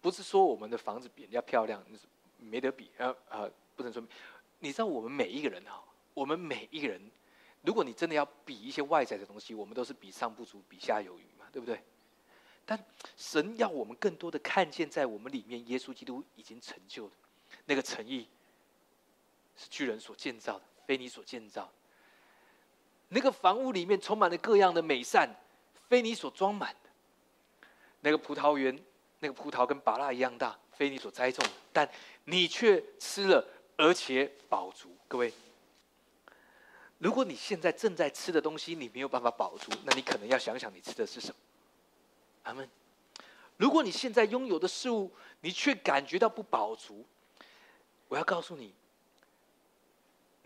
[0.00, 1.84] 不是说我们的房子比人家漂亮，
[2.36, 4.02] 没得比，呃呃，不能说。
[4.60, 5.82] 你知道我们每一个人哈，
[6.14, 7.00] 我们每一个人。
[7.62, 11.82] 如果你真的要比一些外在的东西，我们都是比上不足，比下有余嘛，对不对？
[12.64, 12.78] 但
[13.16, 17.14] 神要我们更多的看见，在我们里面，耶稣基督已经成就的
[17.66, 18.28] 那个诚意，
[19.56, 21.70] 是巨人所建造的，非你所建造。
[23.10, 25.28] 那个房屋里面充满了各样的美善，
[25.86, 26.88] 非你所装满的。
[28.00, 28.82] 那个葡萄园，
[29.18, 31.86] 那个葡萄跟芭拉一样大，非你所栽种，但
[32.24, 34.96] 你却吃了，而且饱足。
[35.06, 35.30] 各位。
[36.96, 41.34] 如果你现在正在吃的东西你没有办法饱足，那你可能要想想你吃的是什么。
[42.44, 42.66] 阿门。
[43.58, 45.12] 如果你现在拥有的事物
[45.42, 47.04] 你却感觉到不饱足，
[48.08, 48.72] 我要告诉你，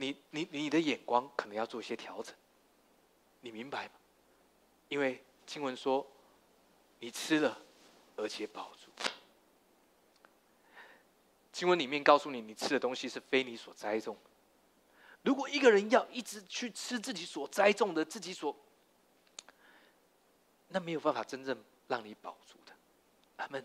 [0.02, 2.34] 你你你的眼光可能要做一些调整。
[3.40, 3.92] 你明白吗？
[4.88, 6.04] 因为经文说，
[6.98, 7.56] 你吃了
[8.16, 8.90] 而且饱足。
[11.52, 14.16] 经文里面告诉你，你吃的东西是非你所栽种。
[15.22, 18.56] 如果一个人要一直去吃自己所栽种的，自己所，
[20.66, 22.72] 那没有办法真正让你饱足的。
[23.36, 23.64] 阿门。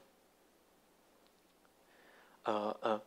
[2.43, 3.01] 呃呃，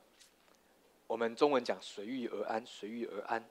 [1.11, 3.45] 我们中文讲随遇而安，随遇而安，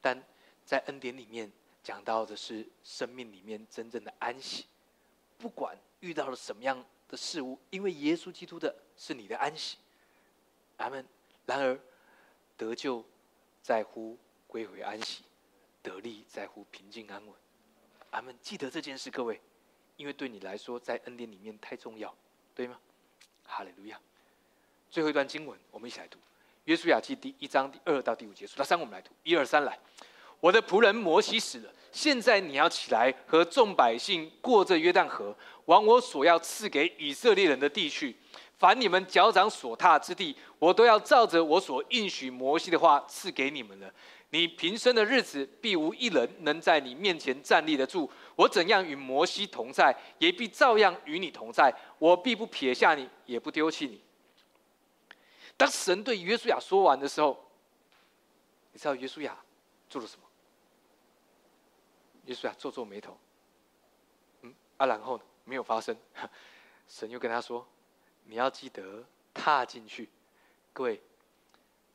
[0.00, 0.20] 但
[0.64, 1.48] 在恩典里面
[1.80, 4.66] 讲到的是生命里面真正的安息。
[5.38, 9.78] 不管遇到了什么样的事物，因为耶稣基督的是你的安息。
[10.78, 11.06] 阿门。
[11.46, 11.78] 然而
[12.56, 13.04] 得救。
[13.62, 14.18] 在乎
[14.48, 15.22] 归回安息，
[15.84, 17.32] 得力在乎平静安稳。
[18.10, 18.36] 阿门。
[18.42, 19.40] 记得这件事，各位，
[19.96, 22.12] 因为对你来说，在恩典里面太重要，
[22.56, 22.80] 对吗？
[23.44, 24.00] 哈利路亚。
[24.90, 26.18] 最后一段经文，我们一起来读
[26.64, 28.46] 《约书亚记》第一章第二到第五节。
[28.46, 29.10] 数到三，我们来读。
[29.24, 29.76] 一二三，来。
[30.38, 38.14] 我的仆人摩西死了，现在你要起来，和众百姓过这约旦河，往我所要赐给以色列人的地去。
[38.58, 43.92] 凡你们脚掌所踏之地，我都要照着我所应许摩西的话赐给你们了。
[44.30, 48.08] 你平生的日子，必无一人能在你面前站立得住。
[48.36, 51.74] 我怎样与摩西同在，也必照样与你同在。
[51.98, 54.00] 我必不撇下你，也不丢弃你。
[55.56, 57.42] 当神对约书亚说完的时候，
[58.72, 59.38] 你知道约书亚
[59.88, 60.26] 做了什么？
[62.26, 63.18] 约书亚皱皱眉头，
[64.42, 65.24] 嗯，啊，然后呢？
[65.44, 65.96] 没有发生。
[66.86, 67.66] 神又跟他说。
[68.24, 70.08] 你要记得踏进去，
[70.72, 71.02] 各位，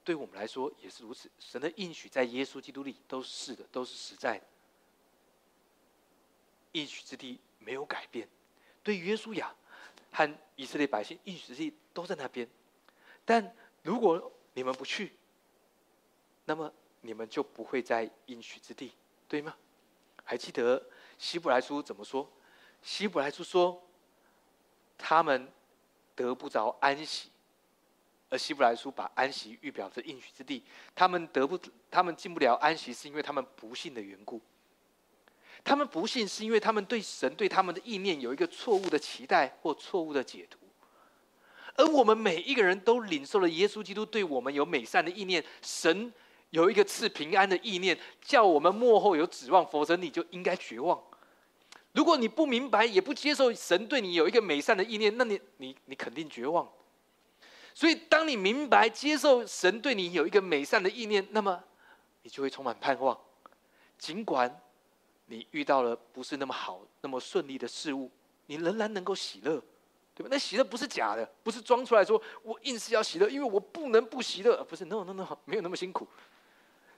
[0.04, 1.32] 对我们来说也是如此。
[1.40, 4.44] 神的应许在耶稣基督里都是的，都是实在的。
[6.74, 8.28] 应许之地没有改变，
[8.84, 9.56] 对约书亚
[10.12, 12.46] 和以色列百姓，应许之地都在那边。
[13.28, 15.14] 但如果你们不去，
[16.46, 18.94] 那么你们就不会在应许之地，
[19.28, 19.56] 对吗？
[20.24, 20.84] 还记得
[21.20, 22.28] 希伯来书怎么说？
[22.82, 23.84] 希伯来书说，
[24.98, 25.52] 他们。
[26.18, 27.30] 得不着安息，
[28.28, 30.64] 而希伯来书把安息预表着应许之地。
[30.96, 31.56] 他们得不，
[31.92, 34.42] 他们进不了安息，是因为他们不信的缘故。
[35.64, 40.58] 他们不信，是因为他们对神对他们的意念有一个错误的期待或错误的解读。
[41.78, 46.12] 而我们每一个人都领受了耶稣基督对我们有美善的意念，神
[46.50, 51.02] 有一个赐平安的意念，叫我们幕后有指望，否则你就应该绝望。
[51.94, 56.68] 如果你不明白，也不接受神对你有一个美善的意念，那你你你肯定绝望。
[57.74, 61.64] 所以，当你明白接受神对你有一个美善的意念，那么
[62.24, 63.16] 你就会充满盼望。
[64.00, 64.62] 尽管
[65.28, 68.10] 你遇到了不是那么好、那么顺利的事物，
[68.48, 69.62] 你仍然能够喜乐，
[70.18, 70.30] 对吧？
[70.32, 74.64] 那喜乐不是假的，不是装出来说我硬是要喜乐，因为我不能不喜乐。
[74.64, 76.08] 不是，no no no，没有那么辛苦。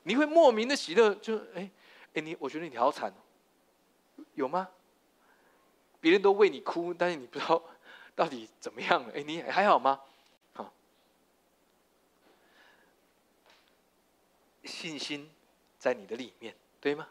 [0.04, 1.70] 你会莫名的喜乐，就哎
[2.14, 3.14] 哎，你我觉得你好惨，
[4.36, 4.70] 有吗？
[6.00, 7.62] 别人都为你哭，但是你不知道
[8.16, 9.12] 到底怎么样了。
[9.14, 10.00] 哎，你还好吗？
[10.54, 10.72] 好，
[14.64, 15.30] 信心
[15.78, 17.06] 在你的里面，对吗？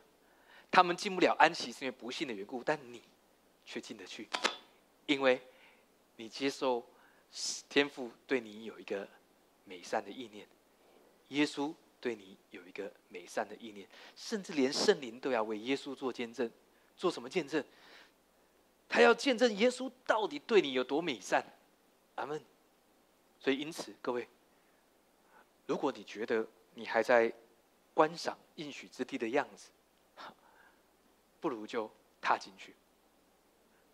[0.71, 3.03] 他们进不了安息，是因为不幸的缘故，但你
[3.67, 4.27] 却进得去，
[5.05, 5.41] 因为
[6.19, 6.85] 你接受
[7.69, 9.09] 天父对你有一个
[9.65, 10.47] 美善的意念，
[11.29, 16.51] 耶稣对你有一个美善的意念，甚至连圣灵都要为耶稣做见证，
[16.97, 17.65] 做什么见证？
[18.89, 21.45] 他要见证耶稣到底对你有多美善，
[22.17, 22.45] 阿门。
[23.39, 24.29] 所以因此，各位，
[25.67, 26.45] 如果你觉得
[26.75, 27.33] 你还在
[27.95, 29.71] 观赏应许之地的样子，
[31.39, 31.89] 不如就
[32.21, 32.75] 踏进去，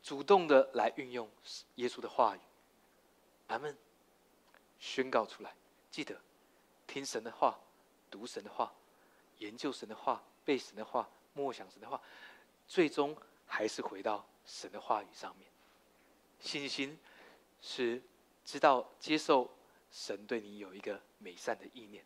[0.05, 1.29] 主动的来运用
[1.77, 2.41] 耶稣的话语，
[3.49, 3.77] 阿门。
[4.79, 5.55] 宣告出来，
[5.91, 6.21] 记得
[6.87, 7.59] 听神的话，
[8.11, 8.71] 读神的话，
[9.39, 11.99] 研究神的话，背神的话，默想神的话，
[12.69, 14.25] 最终还是回到。
[14.45, 15.51] 神的话语上面，
[16.39, 16.99] 信心
[17.63, 18.03] 是
[18.45, 19.51] 知道接受
[19.91, 22.05] 神对你有一个美善的意念。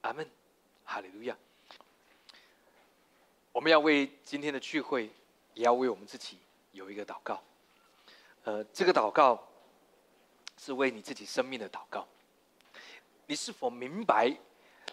[0.00, 0.26] 阿门，
[0.82, 1.36] 哈利路亚。
[3.52, 5.10] 我们要为今天的聚会，
[5.52, 6.38] 也要为我们自己
[6.76, 7.42] 有一个祷告。
[8.44, 9.42] 呃，这个祷告
[10.58, 12.06] 是为你自己生命的祷告。
[13.26, 14.36] 你是否明白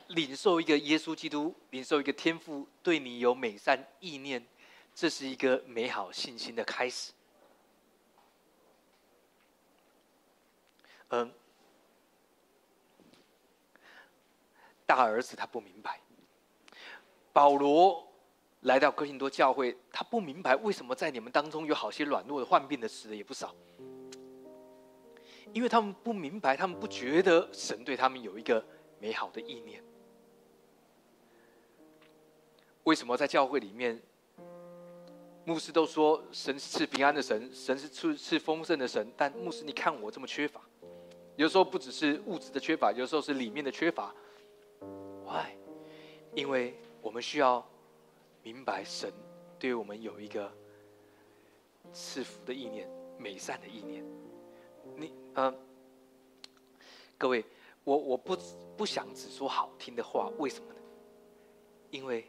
[0.08, 4.44] 领受一个耶稣基督，领受一个天赋，对你有美善意念？
[4.96, 7.12] 这是一个美好信心的开始。
[11.10, 11.32] 嗯，
[14.86, 16.00] 大儿子他不明白，
[17.32, 18.08] 保罗
[18.64, 23.54] 来到哥林多教会，他不明白为什么在你们当中有好些软弱的、患病的死的也不少，
[25.54, 28.64] 因为他们不明白，他们不觉得神对他们有一个
[29.00, 29.84] 美好的意念。
[32.84, 34.02] 为什么在教会里面？
[35.46, 39.12] 牧师都说神是平安的神，神是赐赐丰盛的神。
[39.18, 40.62] 但牧师，你看我这么缺乏，
[41.36, 44.16] 有时候不只是物质的缺乏，有时候是里面的缺乏。
[45.26, 45.52] Why？
[46.34, 47.66] 因为我们需要
[48.44, 49.12] 明白神
[49.58, 50.52] 对我们有一个
[51.94, 54.04] 赐福的意念、美善的意念。
[54.98, 55.58] 你嗯，
[57.18, 57.44] 各位，
[57.86, 58.38] 我我不
[58.78, 60.80] 不想只说好听的话，为什么呢？
[61.90, 62.26] 因为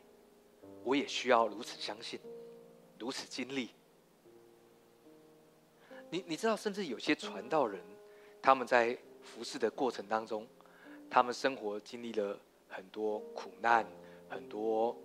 [0.84, 2.20] 我也需要如此相信。
[2.96, 3.70] 如此经历，
[6.10, 7.82] 你你知道，甚至有些传道人，
[8.40, 10.46] 他们在服侍的过程当中，
[11.10, 12.38] 他们生活经历了
[12.68, 13.84] 很多苦难，
[14.28, 14.96] 很多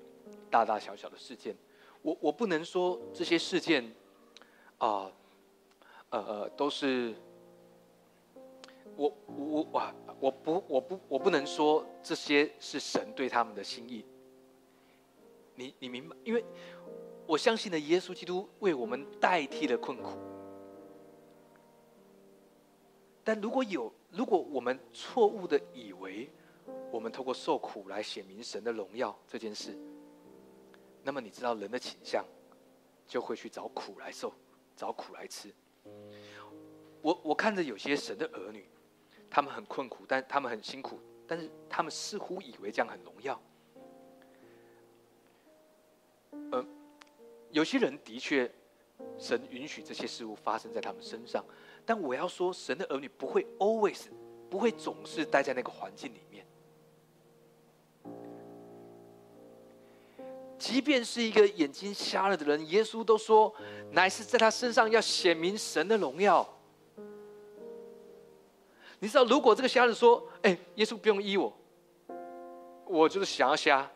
[0.49, 1.55] 大大小小的事件。
[2.01, 3.83] 我我不能说这些事件
[4.77, 5.11] 啊，
[6.09, 7.13] 呃呃，都是
[8.95, 14.05] 我我我我不我不我不能说这些是神对他们的心意。
[15.55, 16.15] 你你明白？
[16.23, 16.43] 因为
[17.27, 20.17] 我相信的耶稣基督为我们代替了困苦。
[23.25, 26.29] 但如果有，如果我们错误的以为
[26.91, 29.77] 我们透过受苦来显明神的荣耀这件事，
[31.03, 32.25] 那么你知道人的倾向
[33.07, 34.33] 就会去找苦来受，
[34.75, 35.53] 找苦来吃。
[37.01, 38.69] 我我看着有些神的儿女，
[39.29, 43.41] 他们很困苦，但他们很辛苦，但是他们似乎以为这样很荣耀。
[46.51, 46.65] 呃，
[47.51, 48.51] 有些人的确，
[49.17, 51.43] 神允许这些事物发生在他们身上。
[51.85, 54.07] 但我要说，神的儿女不会 always，
[54.49, 56.21] 不会总是待在那个环境里
[60.59, 63.51] 即便是一个眼睛瞎了的人，耶稣都说，
[63.91, 66.47] 乃是在他身上要显明神的荣耀。
[68.99, 71.57] 你知道，如果这个瞎子说：“哎，耶稣不用医我，
[72.85, 73.89] 我就是想要瞎，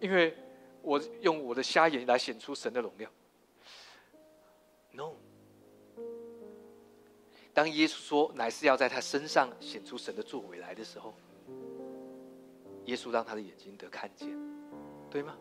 [0.00, 0.34] 因为
[0.80, 3.08] 我用我的瞎眼来显出神的荣耀。”
[4.92, 5.12] No。
[7.52, 11.12] 当耶稣说乃是要在他身上显出神的作为来的时候，
[12.86, 14.28] 耶稣让他的眼睛得看见，
[15.10, 15.36] 对吗？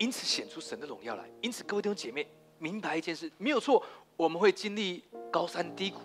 [0.00, 1.30] 因此显出神的荣耀来。
[1.42, 2.26] 因此，各位弟兄姐妹
[2.58, 3.84] 明白一件事，没有错，
[4.16, 6.00] 我们会经历高山低谷，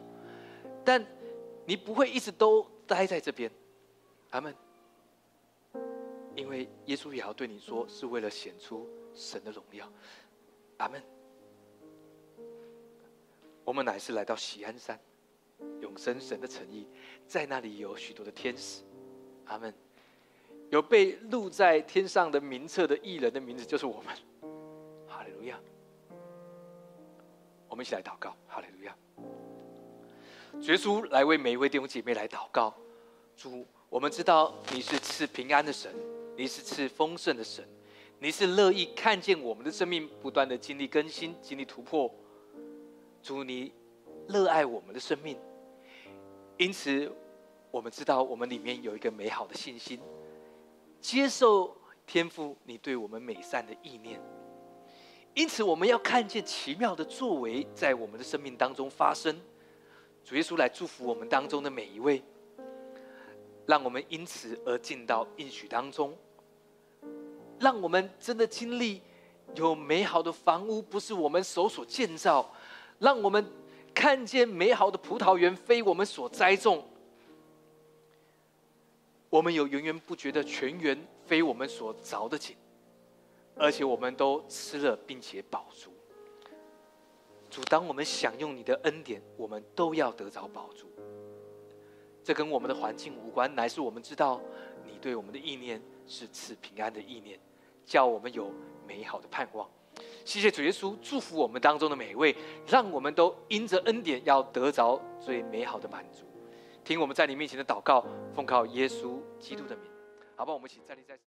[0.84, 1.04] 但
[1.66, 3.50] 你不会一直都待在这边，
[4.32, 4.54] 阿门。
[6.36, 9.90] 因为耶稣也要对你说，是为了显出神的荣耀，
[10.78, 11.02] 阿门。
[13.64, 15.00] 我们乃是来到喜安山，
[15.80, 16.86] 永生神的诚意，
[17.26, 18.84] 在那里有许多的天使，
[19.46, 19.74] 阿门。
[20.76, 24.14] 有被录在天上的名册的艺人的名字，就是我们，
[25.08, 25.58] 哈利路亚。
[27.70, 28.94] 我们一起来祷告，哈利路亚。
[30.60, 32.74] 耶稣来为每一位弟兄姐妹来祷告，
[33.38, 35.96] 主，我们知道你是赐平安的神，
[36.36, 37.66] 你是赐丰盛的神，
[38.20, 42.14] 你是乐意看见我们的生命不断的经历更新，经历突破。
[43.24, 43.72] 主，你
[44.28, 45.38] 热爱我们的生命，
[46.58, 47.10] 因此
[47.72, 50.02] 我们知道我们里面有一个美好的信心，
[51.06, 51.78] 接受
[52.08, 54.20] 天赋你对我们美善的意念。
[55.36, 59.40] 因此，我们要看见奇妙的作为在我们的生命当中发生。
[60.24, 62.24] 主耶稣来祝福我们当中的每一位，
[63.68, 66.18] 让我们因此而进到应许当中，
[67.60, 69.04] 让我们真的经历
[69.54, 72.52] 有美好的房屋，不是我们手所建造。
[72.98, 73.46] 让我们
[73.94, 76.84] 看见美好的葡萄园非我们所栽种，
[79.30, 82.56] 我们有源源不绝的泉源非我们所凿的井，
[83.56, 85.92] 而且我们都吃了并且饱足。
[87.50, 90.88] 主，当我们享用你的恩典，我们都要得着饱足。
[92.24, 94.42] 这跟我们的环境无关，乃是我们知道
[94.84, 97.40] 你对我们的意念是赐平安的意念，
[97.86, 98.52] 叫我们有
[98.88, 99.70] 美好的盼望。
[100.26, 102.36] 谢谢主耶稣，祝福我们当中的每一位，
[102.68, 106.26] 让我们都因着恩典要得着最美好的满足。
[106.86, 108.06] 听我们在你面前的祷告，
[108.36, 109.90] 奉靠耶稣基督的名，
[110.36, 110.54] 好吧？
[110.54, 111.20] 我们一起站立在。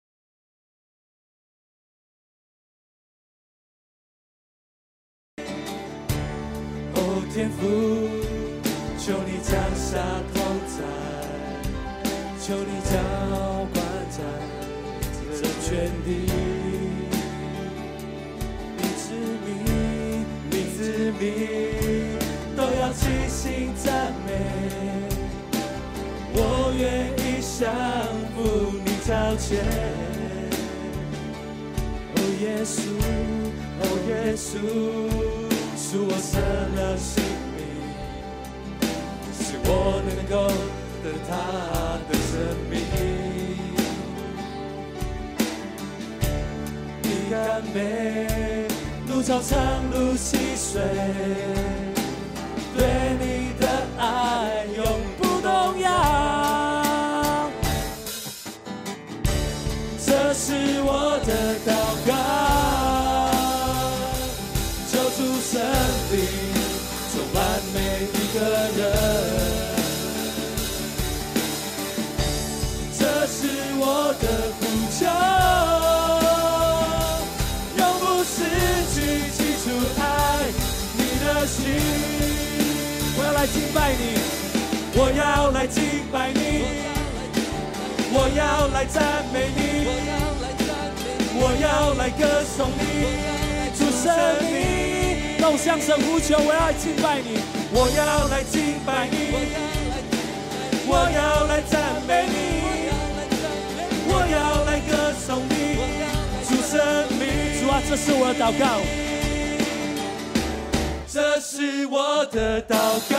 [6.94, 7.02] 哦，
[7.34, 7.66] 天父，
[9.00, 9.98] 求你降下
[10.32, 10.38] 同
[10.68, 10.78] 在，
[12.40, 12.94] 求你浇
[13.74, 13.82] 灌
[14.12, 14.22] 在
[15.36, 16.27] 这全地。
[27.60, 27.66] 愿意降
[28.36, 28.38] 服
[28.86, 29.50] 你交钱。
[32.14, 32.78] 哦耶稣，
[33.80, 34.50] 哦耶稣，
[35.76, 36.38] 是我舍
[36.76, 37.24] 了性
[37.56, 37.60] 命，
[39.34, 39.70] 是我
[40.06, 40.36] 能够
[41.04, 41.32] 得他
[42.08, 42.32] 的生
[42.70, 42.74] 命。
[47.02, 47.36] 你甘
[47.74, 47.76] 美。
[49.10, 49.58] 路长长
[49.92, 50.80] 路细水，
[52.76, 52.80] 对
[53.20, 53.24] 你
[53.60, 53.64] 的
[53.98, 54.86] 爱永
[85.68, 86.64] 来敬拜你，
[88.14, 89.04] 我要来赞
[89.34, 89.60] 美你，
[91.36, 92.08] 我要来。
[92.08, 92.84] 来歌颂你，
[93.78, 94.16] 主生
[94.50, 97.42] 命，让我向神呼求，我要来敬拜你，
[97.74, 99.18] 我要来敬拜你，
[100.88, 102.64] 我要来赞美你，
[104.08, 105.84] 我要来歌颂你，
[106.48, 106.80] 主生
[107.20, 107.28] 命，
[107.60, 108.80] 主啊，这是我的祷告，
[111.12, 113.18] 这是我的祷告，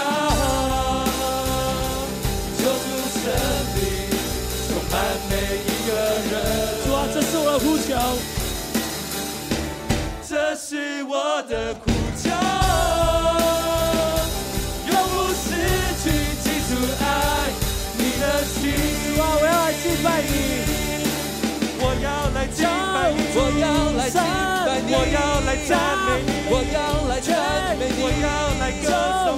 [4.89, 4.97] 充满
[5.28, 5.89] 每一个
[6.30, 6.32] 人。
[6.84, 7.89] 主啊，这是我的呼求，
[10.26, 11.86] 这是我的呼
[12.16, 12.30] 求，
[14.91, 15.45] 永不失
[16.03, 16.05] 去
[16.43, 16.70] 记住
[17.01, 17.05] 爱
[17.99, 18.01] 你。
[18.18, 18.57] 的心。
[19.05, 20.32] 主啊，我要来敬拜你，
[21.80, 23.64] 我要来敬拜你，我要
[23.95, 24.89] 来敬拜你。
[24.91, 25.70] 我要来赞
[26.07, 26.76] 美你，我要
[27.09, 27.30] 来赞
[27.78, 28.26] 美你我要
[28.59, 28.86] 来歌
[29.24, 29.28] 颂